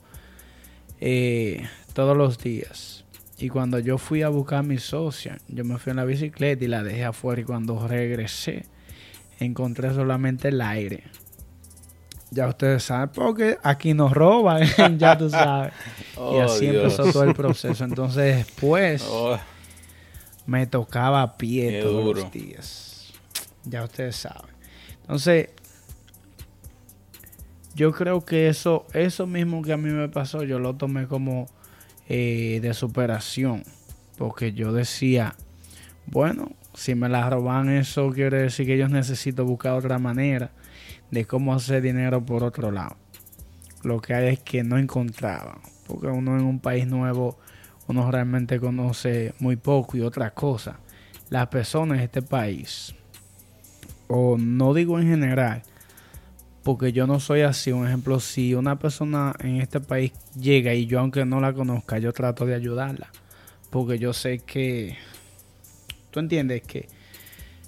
eh, 1.00 1.66
todos 1.92 2.16
los 2.16 2.38
días. 2.38 3.04
Y 3.38 3.48
cuando 3.50 3.78
yo 3.78 3.98
fui 3.98 4.22
a 4.22 4.28
buscar 4.30 4.60
a 4.60 4.62
mi 4.62 4.78
socia, 4.78 5.38
yo 5.48 5.64
me 5.64 5.76
fui 5.78 5.90
en 5.90 5.96
la 5.96 6.04
bicicleta 6.04 6.64
y 6.64 6.68
la 6.68 6.82
dejé 6.82 7.04
afuera. 7.04 7.42
Y 7.42 7.44
cuando 7.44 7.86
regresé, 7.86 8.64
encontré 9.38 9.92
solamente 9.92 10.48
el 10.48 10.60
aire. 10.62 11.04
Ya 12.30 12.48
ustedes 12.48 12.82
saben, 12.82 13.10
porque 13.14 13.58
aquí 13.62 13.92
nos 13.94 14.12
roban, 14.12 14.62
ya 14.98 15.16
tú 15.18 15.28
sabes. 15.30 15.72
y 16.14 16.18
Oh, 16.18 16.42
así 16.42 16.66
Dios. 16.66 16.98
empezó 16.98 17.12
todo 17.12 17.24
el 17.24 17.34
proceso. 17.34 17.84
Entonces 17.84 18.36
después 18.36 19.06
Oh, 19.08 19.38
me 20.46 20.66
tocaba 20.66 21.22
a 21.22 21.36
pie 21.36 21.68
Qué 21.70 21.82
todos 21.82 22.04
duro. 22.04 22.20
los 22.22 22.32
días. 22.32 23.12
Ya 23.64 23.84
ustedes 23.84 24.16
saben. 24.16 24.54
Entonces, 25.02 25.48
yo 27.74 27.92
creo 27.92 28.24
que 28.24 28.48
eso, 28.48 28.86
eso 28.92 29.26
mismo 29.26 29.62
que 29.62 29.72
a 29.72 29.76
mí 29.76 29.90
me 29.90 30.08
pasó, 30.08 30.42
yo 30.42 30.58
lo 30.58 30.76
tomé 30.76 31.06
como 31.06 31.46
eh, 32.08 32.58
de 32.62 32.74
superación. 32.74 33.64
Porque 34.16 34.52
yo 34.52 34.72
decía, 34.72 35.34
bueno, 36.06 36.52
si 36.74 36.94
me 36.94 37.08
la 37.08 37.28
roban 37.28 37.68
eso 37.68 38.10
quiere 38.10 38.42
decir 38.42 38.66
que 38.66 38.78
yo 38.78 38.88
necesito 38.88 39.44
buscar 39.44 39.72
otra 39.72 39.98
manera 39.98 40.52
de 41.10 41.24
cómo 41.26 41.54
hacer 41.54 41.82
dinero 41.82 42.24
por 42.24 42.42
otro 42.44 42.70
lado. 42.70 42.96
Lo 43.82 44.00
que 44.00 44.14
hay 44.14 44.34
es 44.34 44.40
que 44.40 44.62
no 44.64 44.78
encontraba. 44.78 45.60
Porque 45.86 46.06
uno 46.08 46.36
en 46.38 46.44
un 46.44 46.60
país 46.60 46.86
nuevo, 46.86 47.38
uno 47.88 48.10
realmente 48.10 48.58
conoce 48.58 49.34
muy 49.38 49.56
poco 49.56 49.96
y 49.96 50.00
otra 50.00 50.30
cosa. 50.30 50.78
Las 51.30 51.48
personas 51.48 51.98
de 51.98 52.04
este 52.04 52.22
país, 52.22 52.94
o 54.08 54.36
no 54.38 54.74
digo 54.74 54.98
en 54.98 55.08
general, 55.08 55.62
porque 56.62 56.92
yo 56.92 57.06
no 57.06 57.20
soy 57.20 57.42
así. 57.42 57.70
Un 57.70 57.86
ejemplo, 57.86 58.18
si 58.18 58.54
una 58.54 58.76
persona 58.76 59.34
en 59.38 59.60
este 59.60 59.80
país 59.80 60.12
llega 60.38 60.74
y 60.74 60.86
yo 60.86 60.98
aunque 60.98 61.24
no 61.24 61.40
la 61.40 61.52
conozca, 61.52 61.98
yo 61.98 62.12
trato 62.12 62.44
de 62.44 62.54
ayudarla. 62.54 63.08
Porque 63.70 63.98
yo 63.98 64.12
sé 64.12 64.40
que, 64.40 64.96
tú 66.10 66.20
entiendes 66.20 66.62
que, 66.62 66.88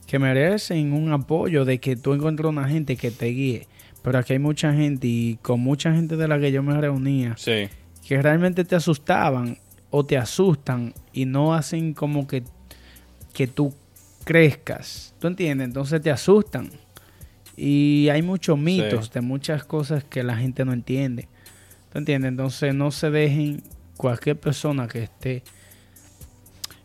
que 0.06 0.18
merecen 0.18 0.92
un 0.92 1.12
apoyo 1.12 1.64
de 1.64 1.78
que 1.78 1.94
tú 1.94 2.14
encuentres 2.14 2.48
una 2.48 2.68
gente 2.68 2.96
que 2.96 3.10
te 3.10 3.26
guíe. 3.26 3.68
Pero 4.02 4.18
aquí 4.18 4.32
hay 4.32 4.38
mucha 4.38 4.72
gente 4.72 5.06
y 5.06 5.38
con 5.42 5.60
mucha 5.60 5.92
gente 5.94 6.16
de 6.16 6.26
la 6.26 6.40
que 6.40 6.50
yo 6.50 6.62
me 6.62 6.80
reunía, 6.80 7.37
sí. 7.37 7.68
que 8.06 8.22
realmente 8.22 8.64
te 8.64 8.75
asustaban 8.75 9.58
o 9.90 10.04
te 10.04 10.16
asustan 10.18 10.92
y 11.12 11.25
no 11.25 11.54
hacen 11.54 11.95
como 11.95 12.26
que, 12.26 12.42
que 13.33 13.47
tú 13.47 13.75
crezcas. 14.25 15.14
¿Tú 15.18 15.26
entiendes? 15.28 15.66
Entonces 15.68 16.00
te 16.02 16.11
asustan. 16.11 16.71
Y 17.57 18.09
hay 18.11 18.23
muchos 18.23 18.59
mitos 18.59 19.07
Sí. 19.07 19.11
de 19.14 19.21
muchas 19.21 19.64
cosas 19.64 20.04
que 20.04 20.23
la 20.23 20.37
gente 20.37 20.64
no 20.64 20.73
entiende. 20.73 21.28
¿Tú 21.92 21.99
entiendes? 21.99 22.28
Entonces 22.28 22.75
no 22.75 22.90
se 22.90 23.11
dejen 23.11 23.62
cualquier 23.97 24.38
persona 24.38 24.87
que 24.87 25.04
esté 25.04 25.42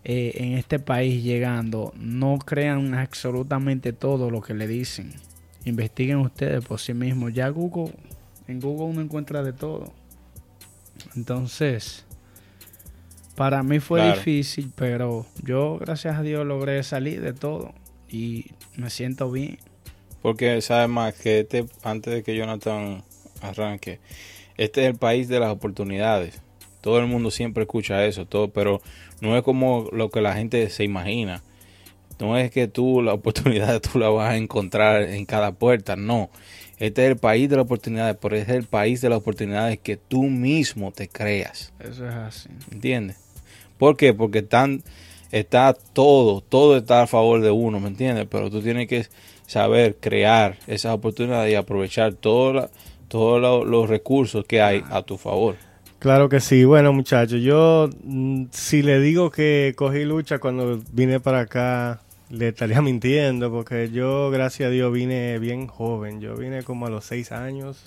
eh, 0.05 0.33
en 0.35 0.53
este 0.53 0.79
país 0.79 1.23
llegando, 1.23 1.93
no 1.95 2.37
crean 2.39 2.93
absolutamente 2.93 3.93
todo 3.93 4.29
lo 4.31 4.41
que 4.41 4.53
le 4.53 4.67
dicen. 4.67 5.13
Investiguen 5.65 6.17
ustedes 6.17 6.65
por 6.65 6.79
sí 6.79 6.93
mismos. 6.93 7.33
Ya 7.33 7.47
Google, 7.49 7.93
en 8.47 8.59
Google 8.59 8.87
uno 8.87 9.01
encuentra 9.01 9.43
de 9.43 9.53
todo. 9.53 9.93
Entonces, 11.15 12.05
para 13.35 13.63
mí 13.63 13.79
fue 13.79 13.99
Claro. 14.01 14.15
difícil, 14.17 14.71
pero 14.75 15.25
yo, 15.43 15.77
gracias 15.79 16.17
a 16.17 16.21
Dios, 16.21 16.45
logré 16.45 16.81
salir 16.83 17.21
de 17.21 17.33
todo 17.33 17.73
y 18.09 18.45
me 18.75 18.89
siento 18.89 19.31
bien. 19.31 19.57
Porque 20.21 20.61
sabes 20.61 20.89
más 20.89 21.13
que 21.15 21.41
este, 21.41 21.65
antes 21.83 22.13
de 22.13 22.23
que 22.23 22.35
Jonathan 22.35 23.03
arranque, 23.41 23.99
este 24.57 24.83
es 24.83 24.87
el 24.91 24.95
país 24.95 25.27
de 25.27 25.39
las 25.39 25.51
oportunidades. 25.51 26.41
Todo 26.81 26.99
el 26.99 27.07
mundo 27.07 27.31
siempre 27.31 27.63
escucha 27.63 28.05
eso, 28.05 28.25
todo, 28.25 28.49
pero 28.51 28.81
no 29.21 29.35
es 29.37 29.43
como 29.43 29.89
lo 29.91 30.09
que 30.09 30.21
la 30.21 30.33
gente 30.33 30.69
se 30.69 30.83
imagina. 30.83 31.41
No 32.19 32.37
es 32.37 32.51
que 32.51 32.67
tú 32.67 33.01
la 33.01 33.13
oportunidad 33.13 33.81
tú 33.93 33.99
la 33.99 34.09
vas 34.09 34.31
a 34.33 34.37
encontrar 34.37 35.03
en 35.03 35.25
cada 35.25 35.53
puerta, 35.53 35.95
no. 35.95 36.29
Este 36.77 37.05
es 37.05 37.11
el 37.11 37.17
país 37.17 37.49
de 37.49 37.55
las 37.55 37.65
oportunidades, 37.65 38.17
pero 38.21 38.35
es 38.35 38.47
el 38.49 38.63
país 38.65 39.01
de 39.01 39.09
las 39.09 39.19
oportunidades 39.19 39.79
que 39.79 39.95
tú 39.97 40.23
mismo 40.23 40.91
te 40.91 41.07
creas. 41.07 41.73
Eso 41.79 42.07
es 42.07 42.13
así. 42.13 42.49
¿Entiendes? 42.71 43.17
¿Por 43.83 43.97
qué? 43.97 44.13
Porque 44.13 44.47
está 45.33 45.73
todo, 45.73 46.39
todo 46.39 46.77
está 46.77 47.01
a 47.01 47.05
favor 47.05 47.41
de 47.41 47.51
uno, 47.51 47.81
¿me 47.81 47.89
entiendes? 47.89 48.27
Pero 48.31 48.49
tú 48.49 48.61
tienes 48.61 48.87
que 48.87 49.07
saber 49.45 49.97
crear 49.99 50.55
esas 50.67 50.93
oportunidades 50.93 51.51
y 51.51 51.55
aprovechar 51.55 52.13
todos 52.13 52.69
los 53.11 53.89
recursos 53.89 54.45
que 54.45 54.61
hay 54.61 54.85
a 54.89 55.01
tu 55.01 55.17
favor. 55.17 55.57
Claro 55.99 56.29
que 56.29 56.39
sí. 56.39 56.63
Bueno, 56.63 56.93
muchachos, 56.93 57.41
yo 57.41 57.89
mm, 58.05 58.45
si 58.51 58.83
le 58.83 59.01
digo 59.01 59.29
que 59.31 59.73
cogí 59.75 60.05
lucha 60.05 60.39
cuando 60.39 60.79
vine 60.93 61.19
para 61.19 61.41
acá, 61.41 61.99
le 62.29 62.47
estaría 62.47 62.81
mintiendo, 62.81 63.51
porque 63.51 63.91
yo, 63.91 64.29
gracias 64.31 64.67
a 64.67 64.71
Dios, 64.71 64.93
vine 64.93 65.39
bien 65.39 65.67
joven. 65.67 66.21
Yo 66.21 66.37
vine 66.37 66.63
como 66.63 66.85
a 66.85 66.89
los 66.89 67.03
seis 67.03 67.33
años. 67.33 67.83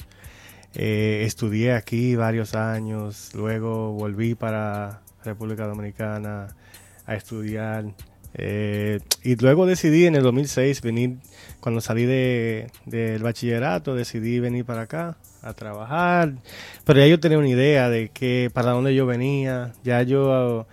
Eh, 0.75 1.23
estudié 1.25 1.73
aquí 1.73 2.17
varios 2.17 2.55
años, 2.55 3.31
luego 3.33 3.93
volví 3.93 4.35
para 4.35 5.00
República 5.26 5.66
Dominicana 5.66 6.49
a 7.06 7.14
estudiar. 7.14 7.85
eh, 8.35 9.00
y 9.23 9.37
luego 9.37 9.66
decidí 9.66 10.06
en 10.06 10.14
el 10.14 10.23
2006 10.23 10.83
venir, 10.83 11.16
cuando 11.61 11.80
salí 11.80 12.04
de, 12.04 12.71
del 12.85 13.23
bachillerato, 13.23 13.95
decidí 13.95 14.40
venir 14.40 14.64
para 14.64 14.83
acá 14.83 15.16
a 15.42 15.54
trabajar. 15.54 16.35
Pero 16.85 17.00
ya 17.00 17.06
yo 17.06 17.21
tenía 17.21 17.38
una 17.38 17.49
idea 17.49 17.88
de 17.88 18.11
que 18.11 18.50
para 18.52 18.73
dónde 18.73 18.95
yo 18.95 19.06
venía. 19.06 19.73
Ya 19.85 20.02
yo 20.02 20.66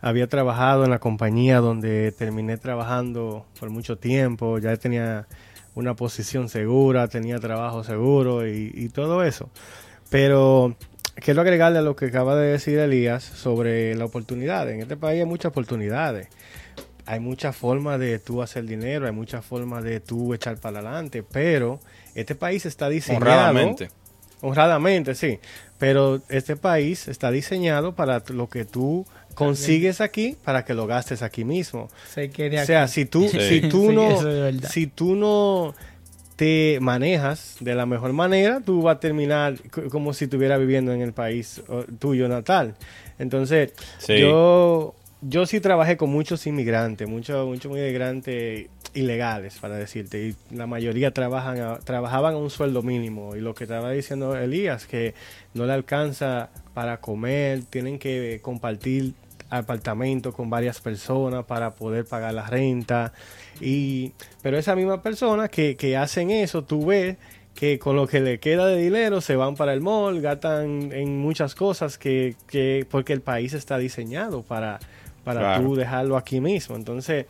había 0.00 0.28
trabajado 0.28 0.84
en 0.84 0.90
la 0.90 0.98
compañía 1.00 1.58
donde 1.60 2.12
terminé 2.12 2.56
trabajando 2.56 3.46
por 3.58 3.70
mucho 3.70 3.96
tiempo. 3.98 4.58
Ya 4.58 4.76
tenía 4.76 5.26
una 5.74 5.94
posición 5.94 6.48
segura, 6.48 7.08
tenía 7.08 7.38
trabajo 7.38 7.84
seguro 7.84 8.46
y, 8.46 8.70
y 8.74 8.88
todo 8.90 9.24
eso. 9.24 9.50
Pero 10.10 10.76
quiero 11.22 11.40
agregarle 11.42 11.78
a 11.78 11.82
lo 11.82 11.96
que 11.96 12.06
acaba 12.06 12.36
de 12.36 12.52
decir 12.52 12.78
Elías 12.78 13.22
sobre 13.24 13.94
la 13.94 14.04
oportunidad. 14.04 14.68
En 14.70 14.80
este 14.80 14.96
país 14.96 15.20
hay 15.20 15.26
muchas 15.26 15.50
oportunidades. 15.50 16.28
Hay 17.06 17.20
muchas 17.20 17.56
formas 17.56 17.98
de 17.98 18.18
tú 18.18 18.42
hacer 18.42 18.64
dinero, 18.66 19.06
hay 19.06 19.12
muchas 19.12 19.44
formas 19.44 19.82
de 19.82 19.98
tú 20.00 20.34
echar 20.34 20.58
para 20.58 20.80
adelante, 20.80 21.22
pero 21.22 21.80
este 22.14 22.34
país 22.34 22.66
está 22.66 22.88
diseñado 22.90 23.24
Honradamente. 23.24 23.88
honradamente, 24.42 25.14
sí. 25.14 25.38
Pero 25.78 26.20
este 26.28 26.56
país 26.56 27.08
está 27.08 27.30
diseñado 27.30 27.94
para 27.94 28.22
lo 28.28 28.48
que 28.50 28.64
tú 28.66 29.06
consigues 29.34 30.00
aquí, 30.02 30.36
para 30.44 30.64
que 30.66 30.74
lo 30.74 30.86
gastes 30.86 31.22
aquí 31.22 31.44
mismo. 31.44 31.88
Se 32.12 32.26
O 32.26 32.66
sea, 32.66 32.88
si 32.88 33.06
tú, 33.06 33.26
Sí. 33.28 33.38
si 33.40 33.60
tú 33.68 33.88
Sí, 33.88 33.94
no, 33.94 34.10
eso 34.10 34.28
es 34.30 34.40
verdad. 34.54 34.70
si 34.70 34.86
tú 34.88 35.14
no 35.14 35.74
te 36.38 36.78
manejas 36.80 37.56
de 37.58 37.74
la 37.74 37.84
mejor 37.84 38.12
manera, 38.12 38.60
tú 38.64 38.82
vas 38.82 38.98
a 38.98 39.00
terminar 39.00 39.56
como 39.90 40.14
si 40.14 40.26
estuvieras 40.26 40.60
viviendo 40.60 40.92
en 40.92 41.00
el 41.00 41.12
país 41.12 41.60
tuyo 41.98 42.28
natal. 42.28 42.76
Entonces, 43.18 43.72
Sí. 43.98 44.20
yo, 44.20 44.94
yo 45.20 45.46
sí 45.46 45.58
trabajé 45.58 45.96
con 45.96 46.10
muchos 46.10 46.46
inmigrantes, 46.46 47.08
muchos, 47.08 47.44
muchos 47.44 47.72
inmigrantes 47.72 48.68
ilegales, 48.94 49.58
para 49.58 49.74
decirte, 49.76 50.28
y 50.28 50.54
la 50.54 50.68
mayoría 50.68 51.10
trabajan 51.10 51.58
a- 51.60 51.78
trabajaban 51.80 52.34
a 52.34 52.38
un 52.38 52.50
sueldo 52.50 52.82
mínimo. 52.82 53.34
Y 53.34 53.40
lo 53.40 53.52
que 53.56 53.64
estaba 53.64 53.90
diciendo 53.90 54.36
Elías, 54.36 54.86
que 54.86 55.14
no 55.54 55.66
le 55.66 55.72
alcanza 55.72 56.50
para 56.72 56.98
comer, 57.00 57.64
tienen 57.68 57.98
que 57.98 58.38
compartir 58.42 59.14
apartamento 59.50 60.32
con 60.32 60.50
varias 60.50 60.80
personas 60.80 61.44
para 61.44 61.70
poder 61.72 62.04
pagar 62.04 62.34
la 62.34 62.46
renta. 62.46 63.12
Y, 63.60 64.12
pero 64.42 64.58
esa 64.58 64.74
misma 64.76 65.02
persona 65.02 65.48
que, 65.48 65.76
que 65.76 65.96
hacen 65.96 66.30
eso, 66.30 66.64
tú 66.64 66.86
ves 66.86 67.16
que 67.54 67.78
con 67.78 67.96
lo 67.96 68.06
que 68.06 68.20
le 68.20 68.38
queda 68.38 68.66
de 68.66 68.76
dinero 68.80 69.20
se 69.20 69.34
van 69.34 69.56
para 69.56 69.72
el 69.72 69.80
mall, 69.80 70.20
gastan 70.20 70.92
en 70.92 71.18
muchas 71.18 71.54
cosas 71.56 71.98
que, 71.98 72.36
que 72.46 72.86
porque 72.88 73.12
el 73.12 73.20
país 73.20 73.52
está 73.52 73.78
diseñado 73.78 74.42
para, 74.42 74.78
para 75.24 75.40
Claro. 75.40 75.64
tú 75.64 75.74
dejarlo 75.74 76.16
aquí 76.16 76.40
mismo. 76.40 76.76
Entonces, 76.76 77.26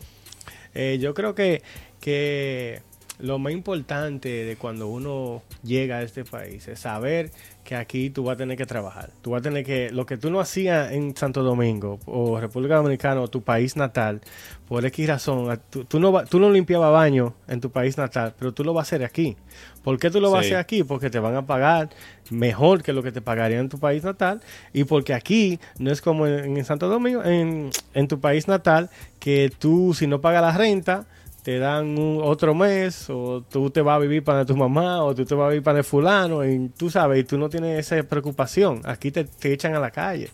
eh, 0.74 0.98
yo 1.00 1.14
creo 1.14 1.34
que, 1.34 1.62
que 2.00 2.82
lo 3.18 3.38
más 3.38 3.52
importante 3.52 4.28
de 4.28 4.56
cuando 4.56 4.86
uno 4.88 5.42
llega 5.62 5.98
a 5.98 6.02
este 6.02 6.24
país 6.24 6.68
es 6.68 6.80
saber 6.80 7.30
que 7.64 7.74
aquí 7.76 8.08
tú 8.10 8.24
vas 8.24 8.34
a 8.34 8.38
tener 8.38 8.56
que 8.56 8.64
trabajar. 8.64 9.10
Tú 9.20 9.32
vas 9.32 9.40
a 9.40 9.42
tener 9.42 9.64
que, 9.64 9.90
lo 9.90 10.06
que 10.06 10.16
tú 10.16 10.30
no 10.30 10.40
hacías 10.40 10.92
en 10.92 11.14
Santo 11.14 11.42
Domingo 11.42 11.98
o 12.06 12.40
República 12.40 12.76
Dominicana 12.76 13.20
o 13.20 13.28
tu 13.28 13.42
país 13.42 13.76
natal, 13.76 14.20
por 14.68 14.86
X 14.86 15.06
razón, 15.06 15.60
tú, 15.68 16.00
no, 16.00 16.24
tú 16.24 16.38
no 16.38 16.50
limpiabas 16.50 16.92
baño 16.92 17.34
en 17.46 17.60
tu 17.60 17.70
país 17.70 17.98
natal, 17.98 18.34
pero 18.38 18.54
tú 18.54 18.64
lo 18.64 18.72
vas 18.72 18.86
a 18.86 18.88
hacer 18.88 19.04
aquí. 19.04 19.36
¿Por 19.82 19.98
qué 19.98 20.10
tú 20.10 20.20
lo 20.20 20.30
vas 20.30 20.44
a 20.44 20.46
hacer 20.46 20.56
aquí? 20.56 20.82
Porque 20.82 21.10
te 21.10 21.18
van 21.18 21.34
a 21.34 21.44
pagar 21.44 21.90
mejor 22.30 22.82
que 22.82 22.92
lo 22.92 23.02
que 23.02 23.12
te 23.12 23.20
pagarían 23.20 23.62
en 23.62 23.68
tu 23.68 23.78
país 23.78 24.04
natal 24.04 24.40
y 24.72 24.84
porque 24.84 25.12
aquí 25.12 25.60
no 25.78 25.90
es 25.90 26.00
como 26.00 26.26
en, 26.26 26.64
Santo 26.64 26.88
Domingo, 26.88 27.22
en, 27.24 27.70
en 27.92 28.08
tu 28.08 28.20
país 28.20 28.48
natal, 28.48 28.88
que 29.18 29.52
tú 29.58 29.92
si 29.92 30.06
no 30.06 30.20
pagas 30.20 30.42
la 30.42 30.56
renta, 30.56 31.06
te 31.48 31.58
dan 31.58 31.98
un, 31.98 32.20
otro 32.22 32.54
mes, 32.54 33.08
o 33.08 33.40
tú 33.40 33.70
te 33.70 33.80
vas 33.80 33.96
a 33.96 33.98
vivir 34.00 34.22
para 34.22 34.44
tu 34.44 34.54
mamá, 34.54 35.02
o 35.02 35.14
tú 35.14 35.24
te 35.24 35.34
vas 35.34 35.46
a 35.46 35.48
vivir 35.48 35.62
para 35.62 35.78
el 35.78 35.84
fulano, 35.84 36.44
y 36.44 36.68
tú 36.76 36.90
sabes, 36.90 37.20
y 37.20 37.24
tú 37.24 37.38
no 37.38 37.48
tienes 37.48 37.90
esa 37.90 38.06
preocupación. 38.06 38.82
Aquí 38.84 39.10
te, 39.10 39.26
echan 39.50 39.74
a 39.74 39.80
la 39.80 39.90
calle. 39.90 40.28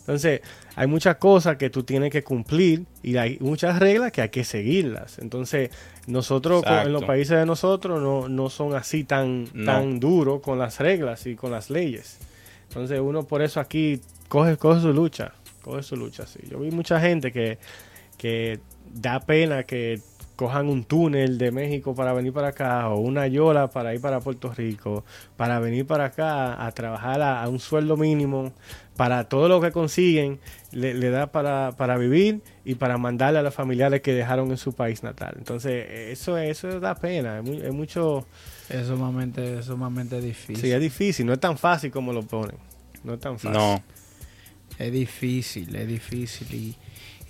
Entonces, 0.00 0.42
hay 0.76 0.86
muchas 0.86 1.16
cosas 1.16 1.56
que 1.56 1.70
tú 1.70 1.84
tienes 1.84 2.12
que 2.12 2.22
cumplir 2.22 2.84
y 3.02 3.16
hay 3.16 3.38
muchas 3.40 3.78
reglas 3.78 4.12
que 4.12 4.20
hay 4.20 4.28
que 4.28 4.44
seguirlas. 4.44 5.18
Entonces, 5.20 5.70
nosotros 6.06 6.62
en 6.66 6.92
los 6.92 7.02
países 7.02 7.38
de 7.38 7.46
nosotros 7.46 8.02
no, 8.02 8.28
no 8.28 8.50
son 8.50 8.74
así 8.74 9.04
tan, 9.04 9.46
tan 9.64 9.98
duros 9.98 10.42
con 10.42 10.58
las 10.58 10.80
reglas 10.80 11.24
y 11.26 11.34
con 11.34 11.50
las 11.50 11.70
leyes. 11.70 12.18
Entonces, 12.68 13.00
uno 13.00 13.22
por 13.22 13.40
eso 13.40 13.58
aquí 13.58 14.02
coge, 14.28 14.58
coge 14.58 14.82
su 14.82 14.92
lucha, 14.92 15.32
coge 15.62 15.82
su 15.82 15.96
lucha. 15.96 16.26
Sí. 16.26 16.40
Yo 16.50 16.58
vi 16.58 16.70
mucha 16.70 17.00
gente 17.00 17.32
que, 17.32 17.56
que 18.18 18.60
da 18.92 19.20
pena 19.20 19.62
que 19.62 20.02
cojan 20.38 20.68
un 20.68 20.84
túnel 20.84 21.36
de 21.36 21.50
México 21.50 21.96
para 21.96 22.12
venir 22.12 22.32
para 22.32 22.48
acá 22.48 22.88
o 22.90 23.00
una 23.00 23.26
yola 23.26 23.70
para 23.70 23.92
ir 23.92 24.00
para 24.00 24.20
Puerto 24.20 24.52
Rico, 24.52 25.04
para 25.36 25.58
venir 25.58 25.84
para 25.84 26.04
acá 26.04 26.64
a 26.64 26.70
trabajar 26.70 27.20
a, 27.22 27.48
un 27.48 27.58
sueldo 27.58 27.96
mínimo, 27.96 28.52
para 28.96 29.24
todo 29.24 29.48
lo 29.48 29.60
que 29.60 29.72
consiguen, 29.72 30.38
le, 30.70 30.94
da 31.10 31.32
para, 31.32 31.72
para, 31.76 31.98
vivir 31.98 32.40
y 32.64 32.76
para 32.76 32.98
mandarle 32.98 33.40
a 33.40 33.42
los 33.42 33.52
familiares 33.52 34.00
que 34.00 34.14
dejaron 34.14 34.52
en 34.52 34.58
su 34.58 34.74
país 34.74 35.02
natal. 35.02 35.34
Entonces, 35.38 35.86
eso, 35.90 36.38
eso 36.38 36.78
da 36.78 36.94
pena, 36.94 37.40
es, 37.40 37.72
mucho... 37.72 38.24
Es 38.68 38.86
sumamente, 38.86 39.58
es 39.58 39.64
sumamente 39.64 40.20
difícil. 40.20 40.56
Sí, 40.58 40.70
es 40.70 40.80
difícil, 40.80 41.26
no 41.26 41.32
es 41.32 41.40
tan 41.40 41.58
fácil 41.58 41.90
como 41.90 42.12
lo 42.12 42.22
ponen. 42.22 42.58
No 43.02 43.14
es 43.14 43.20
tan 43.20 43.40
fácil. 43.40 43.58
No. 43.58 43.82
Es 44.78 44.92
difícil, 44.92 45.74
es 45.74 45.88
difícil 45.88 46.54
y 46.54 46.76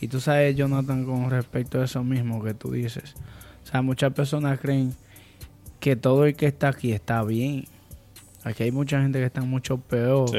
y 0.00 0.09
tú 0.09 0.21
sabes, 0.21 0.55
Jonathan, 0.57 1.05
con 1.05 1.31
respecto 1.31 1.81
a 1.81 1.85
eso 1.85 2.05
mismo 2.05 2.43
que 2.43 2.55
tú 2.55 2.73
dices. 2.73 3.14
O 3.64 3.67
sea, 3.67 3.83
muchas 3.83 4.12
personas 4.12 4.59
creen 4.61 4.95
que 5.81 5.97
todo 5.97 6.25
el 6.25 6.37
que 6.37 6.47
está 6.47 6.69
aquí 6.69 6.93
está 6.93 7.23
bien. 7.25 7.64
Aquí 8.45 8.62
hay 8.62 8.73
mucha 8.73 9.00
gente 9.02 9.19
que 9.19 9.26
está 9.26 9.43
mucho 9.43 9.78
peor 9.78 10.31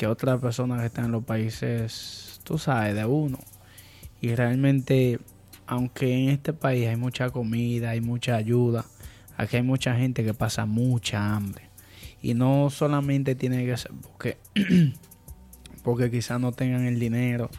que 0.00 0.06
otras 0.06 0.40
personas 0.40 0.80
que 0.80 0.86
están 0.86 1.04
en 1.04 1.12
los 1.12 1.24
países, 1.24 2.40
tú 2.42 2.56
sabes, 2.56 2.94
de 2.94 3.04
uno. 3.04 3.38
Y 4.22 4.34
realmente, 4.34 5.18
aunque 5.66 6.14
en 6.14 6.30
este 6.30 6.54
país 6.54 6.88
hay 6.88 6.96
mucha 6.96 7.28
comida, 7.28 7.90
hay 7.90 8.00
mucha 8.00 8.34
ayuda, 8.34 8.86
aquí 9.36 9.56
hay 9.58 9.62
mucha 9.62 9.94
gente 9.94 10.24
que 10.24 10.32
pasa 10.32 10.64
mucha 10.64 11.36
hambre. 11.36 11.68
Y 12.22 12.32
no 12.32 12.70
solamente 12.70 13.34
tiene 13.34 13.66
que 13.66 13.76
ser 13.76 13.92
porque, 14.00 14.38
porque 15.82 16.10
quizás 16.10 16.40
no 16.40 16.52
tengan 16.52 16.86
el 16.86 16.98
dinero 16.98 17.50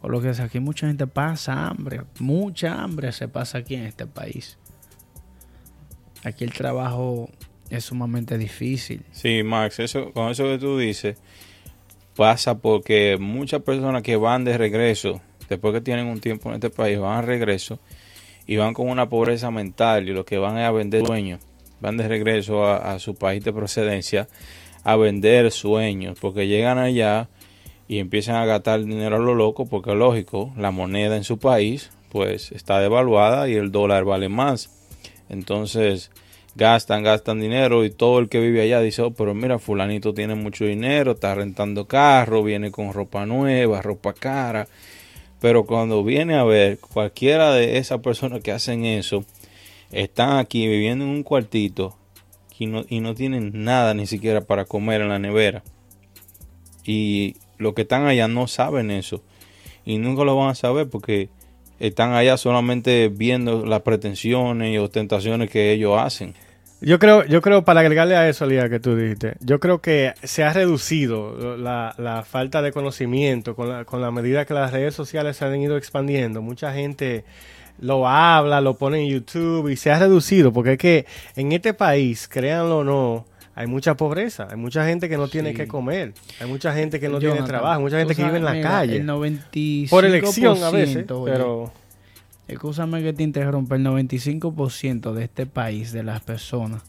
o 0.00 0.08
lo 0.08 0.20
que 0.20 0.34
sea. 0.34 0.46
Aquí 0.46 0.60
mucha 0.60 0.86
gente 0.86 1.06
pasa 1.06 1.68
hambre, 1.68 2.02
mucha 2.18 2.82
hambre 2.82 3.12
se 3.12 3.28
pasa 3.28 3.58
aquí 3.58 3.74
en 3.74 3.84
este 3.84 4.06
país. 4.06 4.58
Aquí 6.24 6.44
el 6.44 6.52
trabajo 6.52 7.30
es 7.70 7.84
sumamente 7.84 8.38
difícil. 8.38 9.02
Sí, 9.12 9.42
Max, 9.42 9.78
eso, 9.78 10.12
con 10.12 10.30
eso 10.30 10.44
que 10.44 10.58
tú 10.58 10.78
dices, 10.78 11.16
pasa 12.16 12.58
porque 12.58 13.16
muchas 13.20 13.62
personas 13.62 14.02
que 14.02 14.16
van 14.16 14.44
de 14.44 14.58
regreso, 14.58 15.20
después 15.48 15.74
que 15.74 15.80
tienen 15.80 16.06
un 16.06 16.20
tiempo 16.20 16.48
en 16.48 16.56
este 16.56 16.70
país, 16.70 16.98
van 16.98 17.18
a 17.18 17.22
regreso 17.22 17.78
y 18.46 18.56
van 18.56 18.74
con 18.74 18.88
una 18.88 19.08
pobreza 19.08 19.50
mental 19.50 20.08
y 20.08 20.12
lo 20.12 20.24
que 20.24 20.38
van 20.38 20.58
es 20.58 20.64
a 20.64 20.70
vender 20.70 21.06
sueños. 21.06 21.40
Van 21.80 21.96
de 21.96 22.08
regreso 22.08 22.66
a, 22.66 22.94
a 22.94 22.98
su 22.98 23.14
país 23.14 23.44
de 23.44 23.52
procedencia 23.52 24.28
a 24.82 24.96
vender 24.96 25.50
sueños, 25.50 26.18
porque 26.20 26.48
llegan 26.48 26.78
allá 26.78 27.28
y 27.88 27.98
empiezan 27.98 28.36
a 28.36 28.44
gastar 28.44 28.84
dinero 28.84 29.16
a 29.16 29.18
lo 29.18 29.34
loco 29.34 29.66
porque 29.66 29.94
lógico, 29.94 30.52
la 30.56 30.70
moneda 30.70 31.16
en 31.16 31.24
su 31.24 31.38
país 31.38 31.90
pues 32.10 32.52
está 32.52 32.80
devaluada 32.80 33.48
y 33.48 33.54
el 33.54 33.72
dólar 33.72 34.04
vale 34.04 34.28
más. 34.28 34.70
Entonces 35.28 36.10
gastan, 36.54 37.02
gastan 37.02 37.40
dinero 37.40 37.84
y 37.84 37.90
todo 37.90 38.18
el 38.18 38.28
que 38.28 38.40
vive 38.40 38.62
allá 38.62 38.80
dice, 38.80 39.02
oh, 39.02 39.12
pero 39.12 39.34
mira, 39.34 39.58
fulanito 39.58 40.14
tiene 40.14 40.34
mucho 40.34 40.64
dinero, 40.64 41.12
está 41.12 41.34
rentando 41.34 41.86
carro, 41.86 42.42
viene 42.42 42.70
con 42.70 42.92
ropa 42.92 43.26
nueva, 43.26 43.80
ropa 43.82 44.12
cara. 44.12 44.68
Pero 45.40 45.64
cuando 45.64 46.02
viene 46.04 46.34
a 46.34 46.44
ver 46.44 46.78
cualquiera 46.78 47.52
de 47.52 47.78
esas 47.78 48.00
personas 48.00 48.42
que 48.42 48.52
hacen 48.52 48.84
eso, 48.84 49.24
están 49.92 50.38
aquí 50.38 50.66
viviendo 50.66 51.04
en 51.04 51.10
un 51.10 51.22
cuartito 51.22 51.96
y 52.58 52.66
no, 52.66 52.84
y 52.88 53.00
no 53.00 53.14
tienen 53.14 53.64
nada 53.64 53.94
ni 53.94 54.06
siquiera 54.06 54.42
para 54.42 54.64
comer 54.64 55.00
en 55.00 55.08
la 55.10 55.18
nevera. 55.18 55.62
Y 56.84 57.36
los 57.58 57.74
que 57.74 57.82
están 57.82 58.06
allá 58.06 58.28
no 58.28 58.46
saben 58.46 58.90
eso. 58.90 59.22
Y 59.84 59.98
nunca 59.98 60.24
lo 60.24 60.36
van 60.36 60.50
a 60.50 60.54
saber 60.54 60.88
porque 60.88 61.28
están 61.78 62.12
allá 62.14 62.36
solamente 62.36 63.08
viendo 63.08 63.64
las 63.64 63.82
pretensiones 63.82 64.74
y 64.74 64.78
ostentaciones 64.78 65.50
que 65.50 65.72
ellos 65.72 65.98
hacen. 65.98 66.34
Yo 66.80 67.00
creo, 67.00 67.24
yo 67.24 67.42
creo, 67.42 67.64
para 67.64 67.80
agregarle 67.80 68.14
a 68.14 68.28
eso, 68.28 68.46
Lía, 68.46 68.68
que 68.68 68.78
tú 68.78 68.94
dijiste, 68.94 69.34
yo 69.40 69.58
creo 69.58 69.80
que 69.80 70.14
se 70.22 70.44
ha 70.44 70.52
reducido 70.52 71.56
la, 71.56 72.24
falta 72.28 72.62
de 72.62 72.70
conocimiento 72.70 73.56
con 73.56 73.68
la, 73.68 73.84
con 73.84 74.00
la 74.00 74.12
medida 74.12 74.44
que 74.44 74.54
las 74.54 74.70
redes 74.70 74.94
sociales 74.94 75.36
se 75.36 75.44
han 75.44 75.60
ido 75.60 75.76
expandiendo. 75.76 76.40
Mucha 76.40 76.72
gente 76.72 77.24
lo 77.80 78.08
habla, 78.08 78.60
lo 78.60 78.74
pone 78.74 79.00
en 79.00 79.08
YouTube 79.08 79.68
y 79.68 79.76
se 79.76 79.90
ha 79.90 79.98
reducido, 79.98 80.52
porque 80.52 80.72
es 80.72 80.78
que 80.78 81.06
en 81.34 81.50
este 81.50 81.74
país, 81.74 82.28
créanlo 82.28 82.78
o 82.78 82.84
no, 82.84 83.26
hay 83.58 83.66
mucha 83.66 83.96
pobreza, 83.96 84.46
hay 84.48 84.56
mucha 84.56 84.86
gente 84.86 85.08
que 85.08 85.16
no 85.16 85.26
tiene 85.26 85.52
que 85.52 85.66
comer, 85.66 86.14
hay 86.38 86.46
mucha 86.46 86.72
gente 86.72 87.00
que 87.00 87.08
no 87.08 87.18
tiene 87.18 87.42
trabajo, 87.42 87.80
mucha 87.80 87.98
gente 87.98 88.14
que 88.14 88.22
vive 88.22 88.36
en 88.36 88.44
la 88.44 88.60
calle. 88.60 88.98
El 88.98 89.06
95%, 89.08 89.90
por 89.90 90.04
elección 90.04 90.62
a 90.62 90.70
veces, 90.70 91.04
pero... 91.24 91.72
Escúchame 92.46 93.02
que 93.02 93.12
te 93.12 93.24
interrumpa, 93.24 93.74
el 93.74 93.84
95% 93.84 95.12
de 95.12 95.24
este 95.24 95.46
país, 95.46 95.90
de 95.90 96.04
las 96.04 96.20
personas, 96.20 96.84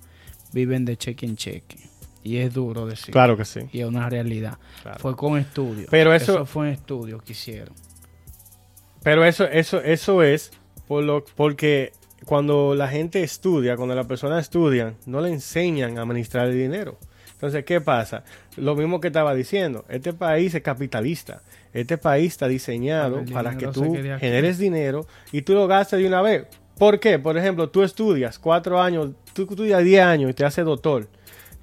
viven 0.53 0.85
de 0.85 0.95
cheque 0.95 1.25
en 1.25 1.37
cheque. 1.37 1.89
Y 2.23 2.37
es 2.37 2.53
duro 2.53 2.85
decir. 2.85 3.11
Claro 3.13 3.35
que 3.35 3.45
sí. 3.45 3.61
Y 3.71 3.79
es 3.79 3.87
una 3.87 4.07
realidad. 4.07 4.59
Fue 4.99 5.15
con 5.15 5.39
estudios. 5.39 5.87
Pero 5.89 6.13
eso, 6.13 6.45
fue 6.45 6.67
en 6.67 6.73
estudios 6.73 7.23
que 7.23 7.31
hicieron. 7.31 7.73
Pero 9.01 9.25
eso, 9.25 9.45
eso, 9.45 9.81
eso 9.81 10.21
es 10.21 10.51
por 10.87 11.03
lo, 11.03 11.25
porque 11.25 11.93
cuando 12.25 12.75
la 12.75 12.87
gente 12.87 13.23
estudia, 13.23 13.75
cuando 13.75 13.95
la 13.95 14.05
persona 14.05 14.39
estudia, 14.39 14.93
no 15.05 15.21
le 15.21 15.29
enseñan 15.29 15.97
a 15.97 16.01
administrar 16.01 16.47
el 16.47 16.57
dinero. 16.57 16.97
Entonces, 17.33 17.63
¿qué 17.63 17.79
pasa? 17.79 18.23
Lo 18.57 18.75
mismo 18.75 18.99
que 18.99 19.07
estaba 19.07 19.33
diciendo, 19.33 19.85
este 19.87 20.11
país 20.11 20.53
es 20.53 20.61
capitalista. 20.61 21.41
Este 21.71 21.97
país 21.97 22.33
está 22.33 22.47
diseñado 22.47 23.23
para 23.31 23.57
que 23.57 23.67
tú 23.67 23.93
generes 24.19 24.57
dinero 24.57 25.07
y 25.31 25.43
tú 25.43 25.53
lo 25.53 25.67
gastes 25.67 25.99
de 25.99 26.07
una 26.07 26.21
vez. 26.21 26.47
¿Por 26.77 26.99
qué? 26.99 27.17
Por 27.17 27.37
ejemplo, 27.37 27.69
tú 27.69 27.83
estudias 27.83 28.39
cuatro 28.39 28.81
años, 28.81 29.11
tú 29.33 29.43
estudias 29.43 29.83
diez 29.83 30.01
años 30.01 30.31
y 30.31 30.33
te 30.33 30.43
haces 30.43 30.65
doctor. 30.65 31.07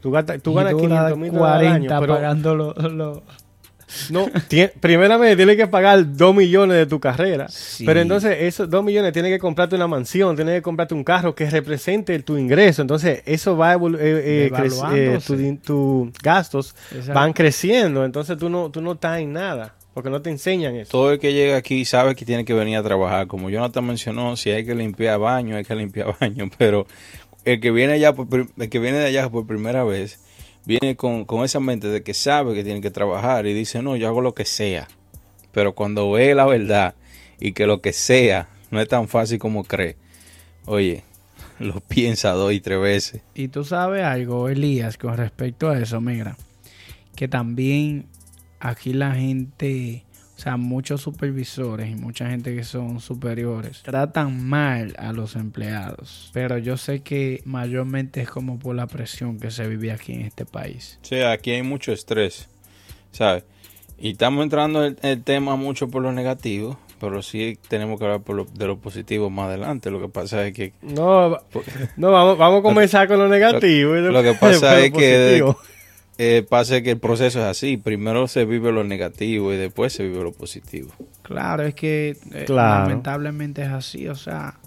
Tú, 0.01 0.11
ganas, 0.11 0.41
tú 0.43 0.55
ganas 0.55 0.75
500 0.75 1.19
mil 1.19 1.33
dólares 1.33 1.69
al 1.69 1.75
año. 1.75 2.01
Pero 2.01 2.15
pagando 2.15 2.55
lo, 2.55 3.23
no, 4.11 4.27
primeramente 4.81 5.37
tienes 5.37 5.57
que 5.57 5.67
pagar 5.69 6.17
dos 6.17 6.35
millones 6.35 6.77
de 6.77 6.87
tu 6.87 6.99
carrera. 6.99 7.47
Pero 7.85 8.01
entonces 8.01 8.37
esos 8.41 8.69
dos 8.69 8.85
millones 8.85 9.13
tienes 9.13 9.33
que 9.33 9.39
comprarte 9.39 9.77
una 9.77 9.87
mansión, 9.87 10.35
tienes 10.35 10.57
que 10.57 10.63
comprarte 10.63 10.95
un 10.95 11.05
carro 11.05 11.35
que 11.35 11.49
represente 11.49 12.19
tu 12.21 12.37
ingreso. 12.37 12.83
Entonces 12.83 13.23
eso 13.27 13.57
va 13.57 13.73
a 13.73 13.75
eh, 13.75 14.51
eh, 14.51 14.51
eh 14.95 15.59
tus 15.63 16.13
gastos 16.23 16.75
van 17.15 17.33
creciendo. 17.33 18.05
Entonces 18.05 18.37
tú 18.37 18.49
no, 18.49 18.71
tú 18.71 18.81
no 18.81 18.93
estás 18.93 19.21
en 19.21 19.33
nada. 19.33 19.75
Porque 19.95 20.11
no 20.11 20.21
te 20.21 20.29
enseñan 20.29 20.77
eso. 20.77 20.91
Todo 20.91 21.13
el 21.13 21.19
que 21.19 21.33
llega 21.33 21.57
aquí 21.57 21.87
sabe 21.87 22.15
que 22.15 22.27
tiene 22.27 22.45
que 22.45 22.53
venir 22.53 22.77
a 22.77 22.83
trabajar. 22.83 23.27
Como 23.29 23.49
Jonathan 23.49 23.87
mencionó, 23.87 24.37
si 24.37 24.51
hay 24.51 24.67
que 24.67 24.75
limpiar 24.75 25.19
baño, 25.19 25.57
hay 25.57 25.65
que 25.65 25.75
limpiar 25.77 26.15
baño. 26.21 26.51
Pero 26.59 26.87
el 27.47 27.61
que 27.61 27.71
viene 27.71 27.95
allá 27.95 28.15
el 28.59 28.69
que 28.69 28.79
viene 28.79 28.99
de 28.99 29.07
allá 29.07 29.31
por 29.31 29.47
primera 29.47 29.85
vez 29.85 30.21
viene 30.67 30.97
con, 30.97 31.25
esa 31.45 31.61
mente 31.61 31.89
de 31.89 32.03
que 32.03 32.13
sabe 32.13 32.55
que 32.55 32.65
tiene 32.65 32.81
que 32.81 32.91
trabajar 32.91 33.47
y 33.47 33.55
dice, 33.55 33.81
no, 33.81 33.97
yo 33.97 34.09
hago 34.09 34.21
lo 34.21 34.35
que 34.35 34.45
sea. 34.45 34.89
Pero 35.53 35.75
cuando 35.75 36.11
ve 36.11 36.35
la 36.35 36.45
verdad 36.45 36.95
y 37.41 37.53
que 37.53 37.67
lo 37.67 37.81
que 37.81 37.93
sea 37.93 38.49
no 38.71 38.81
es 38.81 38.89
tan 38.89 39.09
fácil 39.09 39.39
como 39.39 39.65
cree, 39.65 39.97
oye, 40.67 41.05
lo 41.59 41.81
piensa 41.81 42.33
dos 42.33 42.53
y 42.53 42.61
tres 42.61 42.81
veces. 42.81 43.23
Y 43.35 43.49
tú 43.49 43.65
sabes 43.65 44.03
algo, 44.03 44.49
Elías, 44.49 44.99
con 44.99 45.17
respecto 45.17 45.71
a 45.71 45.79
eso, 45.79 46.01
mira, 46.01 46.37
que 47.15 47.29
también 47.29 48.07
aquí 48.59 48.93
la 48.93 49.15
gente 49.15 50.05
O 50.37 50.39
sea, 50.39 50.59
muchos 50.59 51.01
supervisores 51.01 51.91
y 51.91 51.95
mucha 51.95 52.29
gente 52.29 52.55
que 52.55 52.63
son 52.63 53.01
superiores 53.01 53.83
tratan 53.83 54.45
mal 54.45 54.95
a 54.99 55.13
los 55.13 55.35
empleados. 55.35 56.31
Pero 56.35 56.59
yo 56.59 56.77
sé 56.77 57.01
que 57.01 57.41
mayormente 57.47 58.21
es 58.21 58.29
como 58.29 58.59
por 58.59 58.77
la 58.77 58.87
presión 58.87 59.41
que 59.41 59.51
se 59.51 59.67
vive 59.67 59.93
aquí 59.93 60.13
en 60.13 60.23
este 60.23 60.45
país. 60.45 60.99
Sí, 61.01 61.17
aquí 61.17 61.53
hay 61.53 61.63
mucho 61.63 61.91
estrés, 61.91 62.49
¿sabes? 63.13 63.45
Y 63.99 64.11
estamos 64.11 64.43
entrando 64.43 64.85
en 64.85 64.99
el 65.01 65.23
tema 65.23 65.57
mucho 65.57 65.89
por 65.89 66.03
lo 66.03 66.13
negativo, 66.13 66.79
pero 67.01 67.23
sí 67.23 67.59
tenemos 67.69 67.99
que 67.99 68.05
hablar 68.05 68.21
de 68.23 68.67
lo 68.67 68.77
positivo 68.77 69.31
más 69.31 69.49
adelante. 69.49 69.91
Lo 69.91 70.03
que 70.03 70.09
pasa 70.09 70.47
es 70.47 70.53
que... 70.53 70.75
No, 70.83 71.39
no 71.97 72.11
vamos, 72.11 72.37
vamos 72.37 72.61
a 72.61 72.63
comenzar 72.63 73.09
con 73.09 73.19
lo 73.19 73.29
negativo. 73.29 73.95
Lo, 73.95 74.23
que 74.23 74.35
pasa 74.35 74.79
es 74.85 74.93
que 74.93 75.43
eh, 76.19 76.47
pasa 76.49 76.81
que 76.81 76.93
el 76.93 76.99
proceso 76.99 77.41
es 77.41 77.45
así. 77.45 77.77
Primero 77.77 78.27
se 78.27 78.45
vive 78.45 78.73
lo 78.73 78.85
negativo 78.85 79.53
y 79.53 79.57
después 79.57 79.93
se 79.93 80.05
vive 80.05 80.23
lo 80.23 80.33
positivo. 80.33 80.91
Claro, 81.23 81.65
es 81.65 81.75
que 81.75 82.17
eh, 82.33 82.47
lamentablemente 82.49 83.63
es 83.63 83.69
así. 83.69 84.09
O 84.09 84.15
sea, 84.15 84.59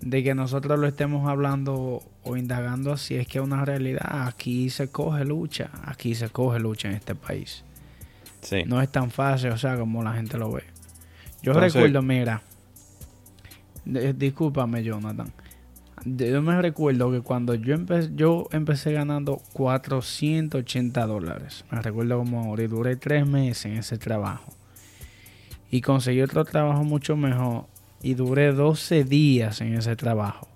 de 0.00 0.22
que 0.22 0.34
nosotros 0.34 0.78
lo 0.78 0.86
estemos 0.86 1.28
hablando 1.28 2.02
o 2.22 2.36
indagando 2.36 2.92
así 2.92 3.16
es 3.16 3.26
que 3.26 3.38
es 3.38 3.44
una 3.44 3.64
realidad. 3.64 4.28
Aquí 4.28 4.70
se 4.70 4.88
coge 4.88 5.24
lucha. 5.24 5.70
Aquí 5.84 6.14
se 6.14 6.28
coge 6.28 6.60
lucha 6.60 6.88
en 6.88 6.94
este 6.94 7.14
país. 7.14 7.64
Sí. 8.42 8.62
No 8.66 8.80
es 8.80 8.90
tan 8.90 9.10
fácil, 9.10 9.50
o 9.50 9.58
sea, 9.58 9.76
como 9.76 10.04
la 10.04 10.12
gente 10.12 10.38
lo 10.38 10.52
ve. 10.52 10.62
Yo 11.42 11.54
recuerdo, 11.54 12.02
mira, 12.02 12.42
discúlpame, 13.84 14.84
Jonathan 14.84 15.32
yo 16.04 16.42
me 16.42 16.60
recuerdo 16.60 17.10
que 17.10 17.20
cuando 17.20 17.54
yo 17.54 17.74
empecé, 17.74 18.10
yo 18.14 18.48
empecé 18.52 18.92
ganando 18.92 19.40
480 19.52 21.06
dólares. 21.06 21.64
Me 21.70 21.80
recuerdo 21.80 22.18
como 22.18 22.44
ahora 22.44 22.62
y 22.62 22.66
duré 22.66 22.96
tres 22.96 23.26
meses 23.26 23.66
en 23.66 23.78
ese 23.78 23.98
trabajo. 23.98 24.52
Y 25.70 25.80
conseguí 25.80 26.22
otro 26.22 26.44
trabajo 26.44 26.84
mucho 26.84 27.16
mejor. 27.16 27.66
Y 28.02 28.14
duré 28.14 28.52
12 28.52 29.04
días 29.04 29.60
en 29.60 29.74
ese 29.74 29.96
trabajo. 29.96 30.48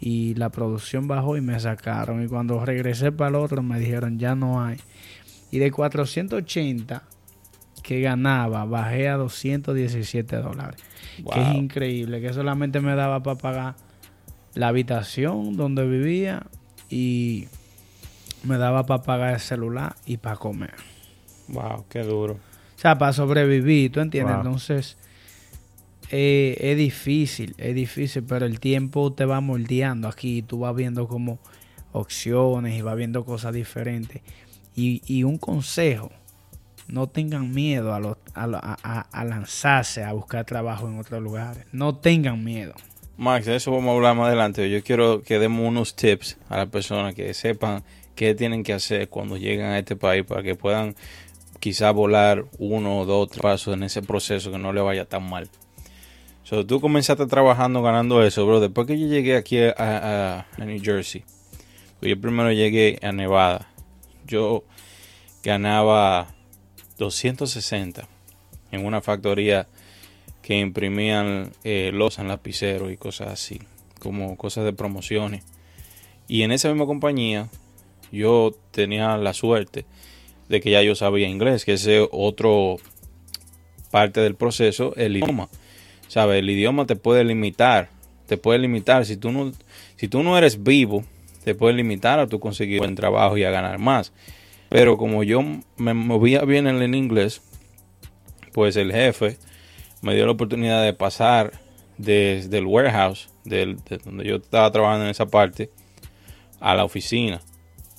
Y 0.00 0.34
la 0.34 0.50
producción 0.50 1.06
bajó 1.06 1.36
y 1.36 1.40
me 1.40 1.58
sacaron. 1.60 2.22
Y 2.24 2.28
cuando 2.28 2.64
regresé 2.64 3.12
para 3.12 3.30
el 3.30 3.34
otro 3.36 3.62
me 3.62 3.78
dijeron 3.78 4.18
ya 4.18 4.34
no 4.34 4.62
hay. 4.62 4.78
Y 5.50 5.58
de 5.58 5.70
480 5.70 7.02
que 7.82 8.00
ganaba 8.00 8.64
bajé 8.64 9.08
a 9.08 9.16
217 9.16 10.36
dólares. 10.36 10.80
Que 11.32 11.40
es 11.40 11.54
increíble. 11.54 12.20
Que 12.20 12.32
solamente 12.32 12.80
me 12.80 12.94
daba 12.94 13.22
para 13.22 13.38
pagar 13.38 13.89
la 14.54 14.68
habitación 14.68 15.56
donde 15.56 15.86
vivía 15.86 16.46
y 16.88 17.48
me 18.42 18.58
daba 18.58 18.86
para 18.86 19.02
pagar 19.02 19.34
el 19.34 19.40
celular 19.40 19.96
y 20.06 20.16
para 20.16 20.36
comer. 20.36 20.74
Wow, 21.48 21.84
qué 21.88 22.02
duro. 22.02 22.34
O 22.34 22.80
sea, 22.80 22.96
para 22.98 23.12
sobrevivir, 23.12 23.92
¿tú 23.92 24.00
entiendes? 24.00 24.36
Entonces, 24.36 24.96
eh, 26.10 26.56
es 26.60 26.76
difícil, 26.76 27.54
es 27.58 27.74
difícil, 27.74 28.22
pero 28.24 28.46
el 28.46 28.58
tiempo 28.58 29.12
te 29.12 29.24
va 29.24 29.40
moldeando 29.40 30.08
aquí. 30.08 30.42
Tú 30.42 30.60
vas 30.60 30.74
viendo 30.74 31.06
como 31.06 31.38
opciones 31.92 32.78
y 32.78 32.82
vas 32.82 32.96
viendo 32.96 33.24
cosas 33.24 33.52
diferentes. 33.52 34.22
Y, 34.74 35.02
y 35.06 35.24
un 35.24 35.38
consejo, 35.38 36.10
no 36.88 37.08
tengan 37.08 37.52
miedo 37.52 37.92
a, 37.92 38.16
a, 38.34 39.00
a 39.00 39.24
lanzarse 39.24 40.02
a 40.02 40.12
buscar 40.12 40.44
trabajo 40.44 40.88
en 40.88 40.98
otros 40.98 41.22
lugares. 41.22 41.66
No 41.72 41.96
tengan 41.96 42.42
miedo. 42.42 42.74
Max, 43.20 43.44
de 43.44 43.56
eso 43.56 43.70
vamos 43.70 43.90
a 43.90 43.96
hablar 43.96 44.16
más 44.16 44.28
adelante. 44.28 44.70
Yo 44.70 44.82
quiero 44.82 45.22
que 45.22 45.38
demos 45.38 45.68
unos 45.68 45.94
tips 45.94 46.38
a 46.48 46.56
las 46.56 46.70
personas 46.70 47.14
que 47.14 47.34
sepan 47.34 47.84
qué 48.14 48.34
tienen 48.34 48.62
que 48.62 48.72
hacer 48.72 49.10
cuando 49.10 49.36
llegan 49.36 49.72
a 49.72 49.78
este 49.78 49.94
país 49.94 50.24
para 50.24 50.42
que 50.42 50.54
puedan 50.54 50.96
quizá 51.58 51.90
volar 51.90 52.46
uno 52.56 53.00
o 53.00 53.04
dos 53.04 53.28
pasos 53.36 53.74
en 53.74 53.82
ese 53.82 54.00
proceso 54.00 54.50
que 54.50 54.56
no 54.56 54.72
le 54.72 54.80
vaya 54.80 55.04
tan 55.04 55.28
mal. 55.28 55.50
So, 56.44 56.64
tú 56.64 56.80
comenzaste 56.80 57.26
trabajando 57.26 57.82
ganando 57.82 58.24
eso, 58.24 58.46
bro. 58.46 58.58
Después 58.58 58.86
que 58.86 58.98
yo 58.98 59.06
llegué 59.06 59.36
aquí 59.36 59.58
a, 59.64 60.46
New 60.56 60.80
Jersey, 60.82 61.22
pues 61.98 62.08
yo 62.08 62.18
primero 62.18 62.50
llegué 62.52 62.98
a 63.02 63.12
Nevada. 63.12 63.68
Yo 64.26 64.64
ganaba 65.44 66.28
260 66.96 68.08
en 68.72 68.86
una 68.86 69.02
factoría 69.02 69.68
que 70.42 70.58
imprimían 70.58 71.52
eh, 71.64 71.92
en 71.92 72.28
lapiceros 72.28 72.92
y 72.92 72.96
cosas 72.96 73.28
así, 73.28 73.60
como 73.98 74.36
cosas 74.36 74.64
de 74.64 74.72
promociones. 74.72 75.44
Y 76.28 76.42
en 76.42 76.52
esa 76.52 76.68
misma 76.68 76.86
compañía 76.86 77.48
yo 78.12 78.54
tenía 78.70 79.16
la 79.16 79.34
suerte 79.34 79.84
de 80.48 80.60
que 80.60 80.70
ya 80.70 80.82
yo 80.82 80.94
sabía 80.94 81.28
inglés, 81.28 81.64
que 81.64 81.74
ese 81.74 82.08
otro 82.10 82.78
parte 83.90 84.20
del 84.20 84.34
proceso, 84.34 84.94
el 84.96 85.16
idioma. 85.16 85.48
¿Sabes? 86.08 86.40
El 86.40 86.50
idioma 86.50 86.86
te 86.86 86.96
puede 86.96 87.24
limitar, 87.24 87.88
te 88.26 88.36
puede 88.36 88.58
limitar. 88.58 89.06
Si 89.06 89.16
tú 89.16 89.30
no, 89.30 89.52
si 89.96 90.08
tú 90.08 90.22
no 90.22 90.36
eres 90.36 90.62
vivo, 90.62 91.04
te 91.44 91.54
puede 91.54 91.74
limitar 91.74 92.18
a 92.18 92.26
tu 92.26 92.40
conseguir 92.40 92.78
buen 92.78 92.94
trabajo 92.94 93.36
y 93.36 93.44
a 93.44 93.50
ganar 93.50 93.78
más. 93.78 94.12
Pero 94.68 94.96
como 94.96 95.22
yo 95.22 95.42
me 95.76 95.94
movía 95.94 96.42
bien 96.42 96.66
en 96.66 96.82
el 96.82 96.94
inglés, 96.94 97.42
pues 98.52 98.76
el 98.76 98.92
jefe 98.92 99.36
me 100.02 100.14
dio 100.14 100.26
la 100.26 100.32
oportunidad 100.32 100.82
de 100.82 100.92
pasar 100.92 101.52
desde 101.98 102.58
el 102.58 102.66
warehouse, 102.66 103.28
de 103.44 103.76
donde 104.04 104.24
yo 104.24 104.36
estaba 104.36 104.70
trabajando 104.70 105.04
en 105.04 105.10
esa 105.10 105.26
parte, 105.26 105.70
a 106.60 106.74
la 106.74 106.84
oficina. 106.84 107.40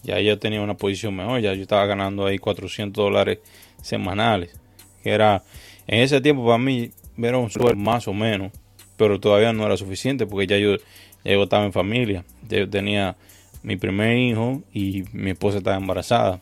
Ya 0.03 0.19
yo 0.19 0.39
tenía 0.39 0.61
una 0.61 0.75
posición 0.75 1.15
mejor, 1.15 1.41
ya 1.41 1.53
yo 1.53 1.61
estaba 1.61 1.85
ganando 1.85 2.25
ahí 2.25 2.37
400 2.37 3.03
dólares 3.03 3.39
semanales. 3.81 4.59
Que 5.03 5.11
era, 5.11 5.43
en 5.87 6.01
ese 6.01 6.21
tiempo 6.21 6.45
para 6.45 6.57
mí, 6.57 6.91
era 7.17 7.37
un 7.37 7.49
sueldo 7.49 7.75
más 7.75 8.07
o 8.07 8.13
menos, 8.13 8.51
pero 8.97 9.19
todavía 9.19 9.53
no 9.53 9.65
era 9.65 9.77
suficiente 9.77 10.25
porque 10.25 10.47
ya 10.47 10.57
yo, 10.57 10.77
yo 11.23 11.43
estaba 11.43 11.65
en 11.65 11.73
familia. 11.73 12.25
Ya 12.47 12.59
yo 12.59 12.69
tenía 12.69 13.15
mi 13.61 13.75
primer 13.75 14.17
hijo 14.17 14.63
y 14.73 15.03
mi 15.11 15.31
esposa 15.31 15.59
estaba 15.59 15.77
embarazada. 15.77 16.41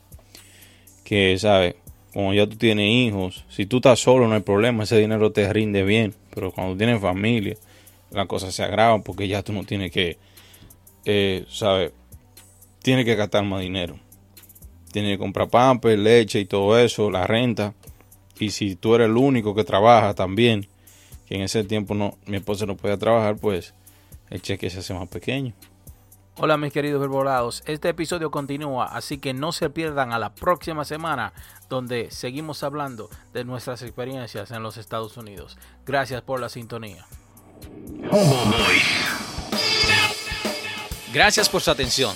Que, 1.04 1.38
¿sabes? 1.38 1.76
Como 2.14 2.34
ya 2.34 2.48
tú 2.48 2.58
tienes 2.58 2.90
hijos, 2.90 3.46
si 3.50 3.66
tú 3.66 3.78
estás 3.78 4.00
solo 4.00 4.28
no 4.28 4.36
hay 4.36 4.42
problema, 4.42 4.84
ese 4.84 4.98
dinero 4.98 5.32
te 5.32 5.52
rinde 5.52 5.84
bien, 5.84 6.16
pero 6.34 6.52
cuando 6.52 6.76
tienes 6.76 7.00
familia, 7.00 7.56
las 8.12 8.26
cosas 8.26 8.54
se 8.54 8.64
agravan 8.64 9.04
porque 9.04 9.28
ya 9.28 9.44
tú 9.44 9.54
no 9.54 9.64
tienes 9.64 9.92
que, 9.92 10.18
eh, 11.06 11.46
¿sabes? 11.50 11.92
Tienes 12.82 13.06
que 13.06 13.16
gastar 13.16 13.44
más 13.44 13.62
dinero. 13.62 14.00
Tienes 14.92 15.14
que 15.14 15.18
comprar 15.20 15.50
pampers, 15.50 16.00
leche 16.00 16.40
y 16.40 16.46
todo 16.46 16.80
eso, 16.80 17.12
la 17.12 17.28
renta. 17.28 17.76
Y 18.40 18.50
si 18.52 18.76
tú 18.76 18.96
eres 18.96 19.06
el 19.06 19.18
único 19.18 19.54
que 19.54 19.64
trabaja 19.64 20.16
también, 20.16 20.68
que 21.28 21.36
en 21.36 21.42
ese 21.42 21.64
tiempo 21.64 21.94
no, 21.94 22.18
mi 22.26 22.38
esposa 22.38 22.66
no 22.66 22.76
podía 22.76 22.98
trabajar, 22.98 23.38
pues 23.38 23.76
el 24.32 24.42
cheque 24.42 24.70
se 24.70 24.80
hace 24.80 24.94
más 24.96 25.10
pequeño. 25.10 25.54
Hola 26.38 26.58
mis 26.58 26.72
queridos 26.72 27.02
verbolados, 27.02 27.64
este 27.66 27.90
episodio 27.90 28.32
continúa, 28.32 28.86
así 28.86 29.18
que 29.18 29.34
no 29.34 29.52
se 29.52 29.70
pierdan 29.70 30.14
a 30.14 30.20
la 30.20 30.34
próxima 30.34 30.86
semana 30.86 31.34
donde 31.70 32.12
seguimos 32.12 32.64
hablando 32.64 33.10
de 33.34 33.44
nuestras 33.44 33.82
experiencias 33.82 34.52
en 34.52 34.64
los 34.64 34.78
Estados 34.78 35.18
Unidos. 35.18 35.58
Gracias 35.86 36.22
por 36.22 36.40
la 36.40 36.48
sintonía. 36.48 37.06
Gracias 41.12 41.50
por 41.50 41.62
su 41.62 41.72
atención. 41.72 42.16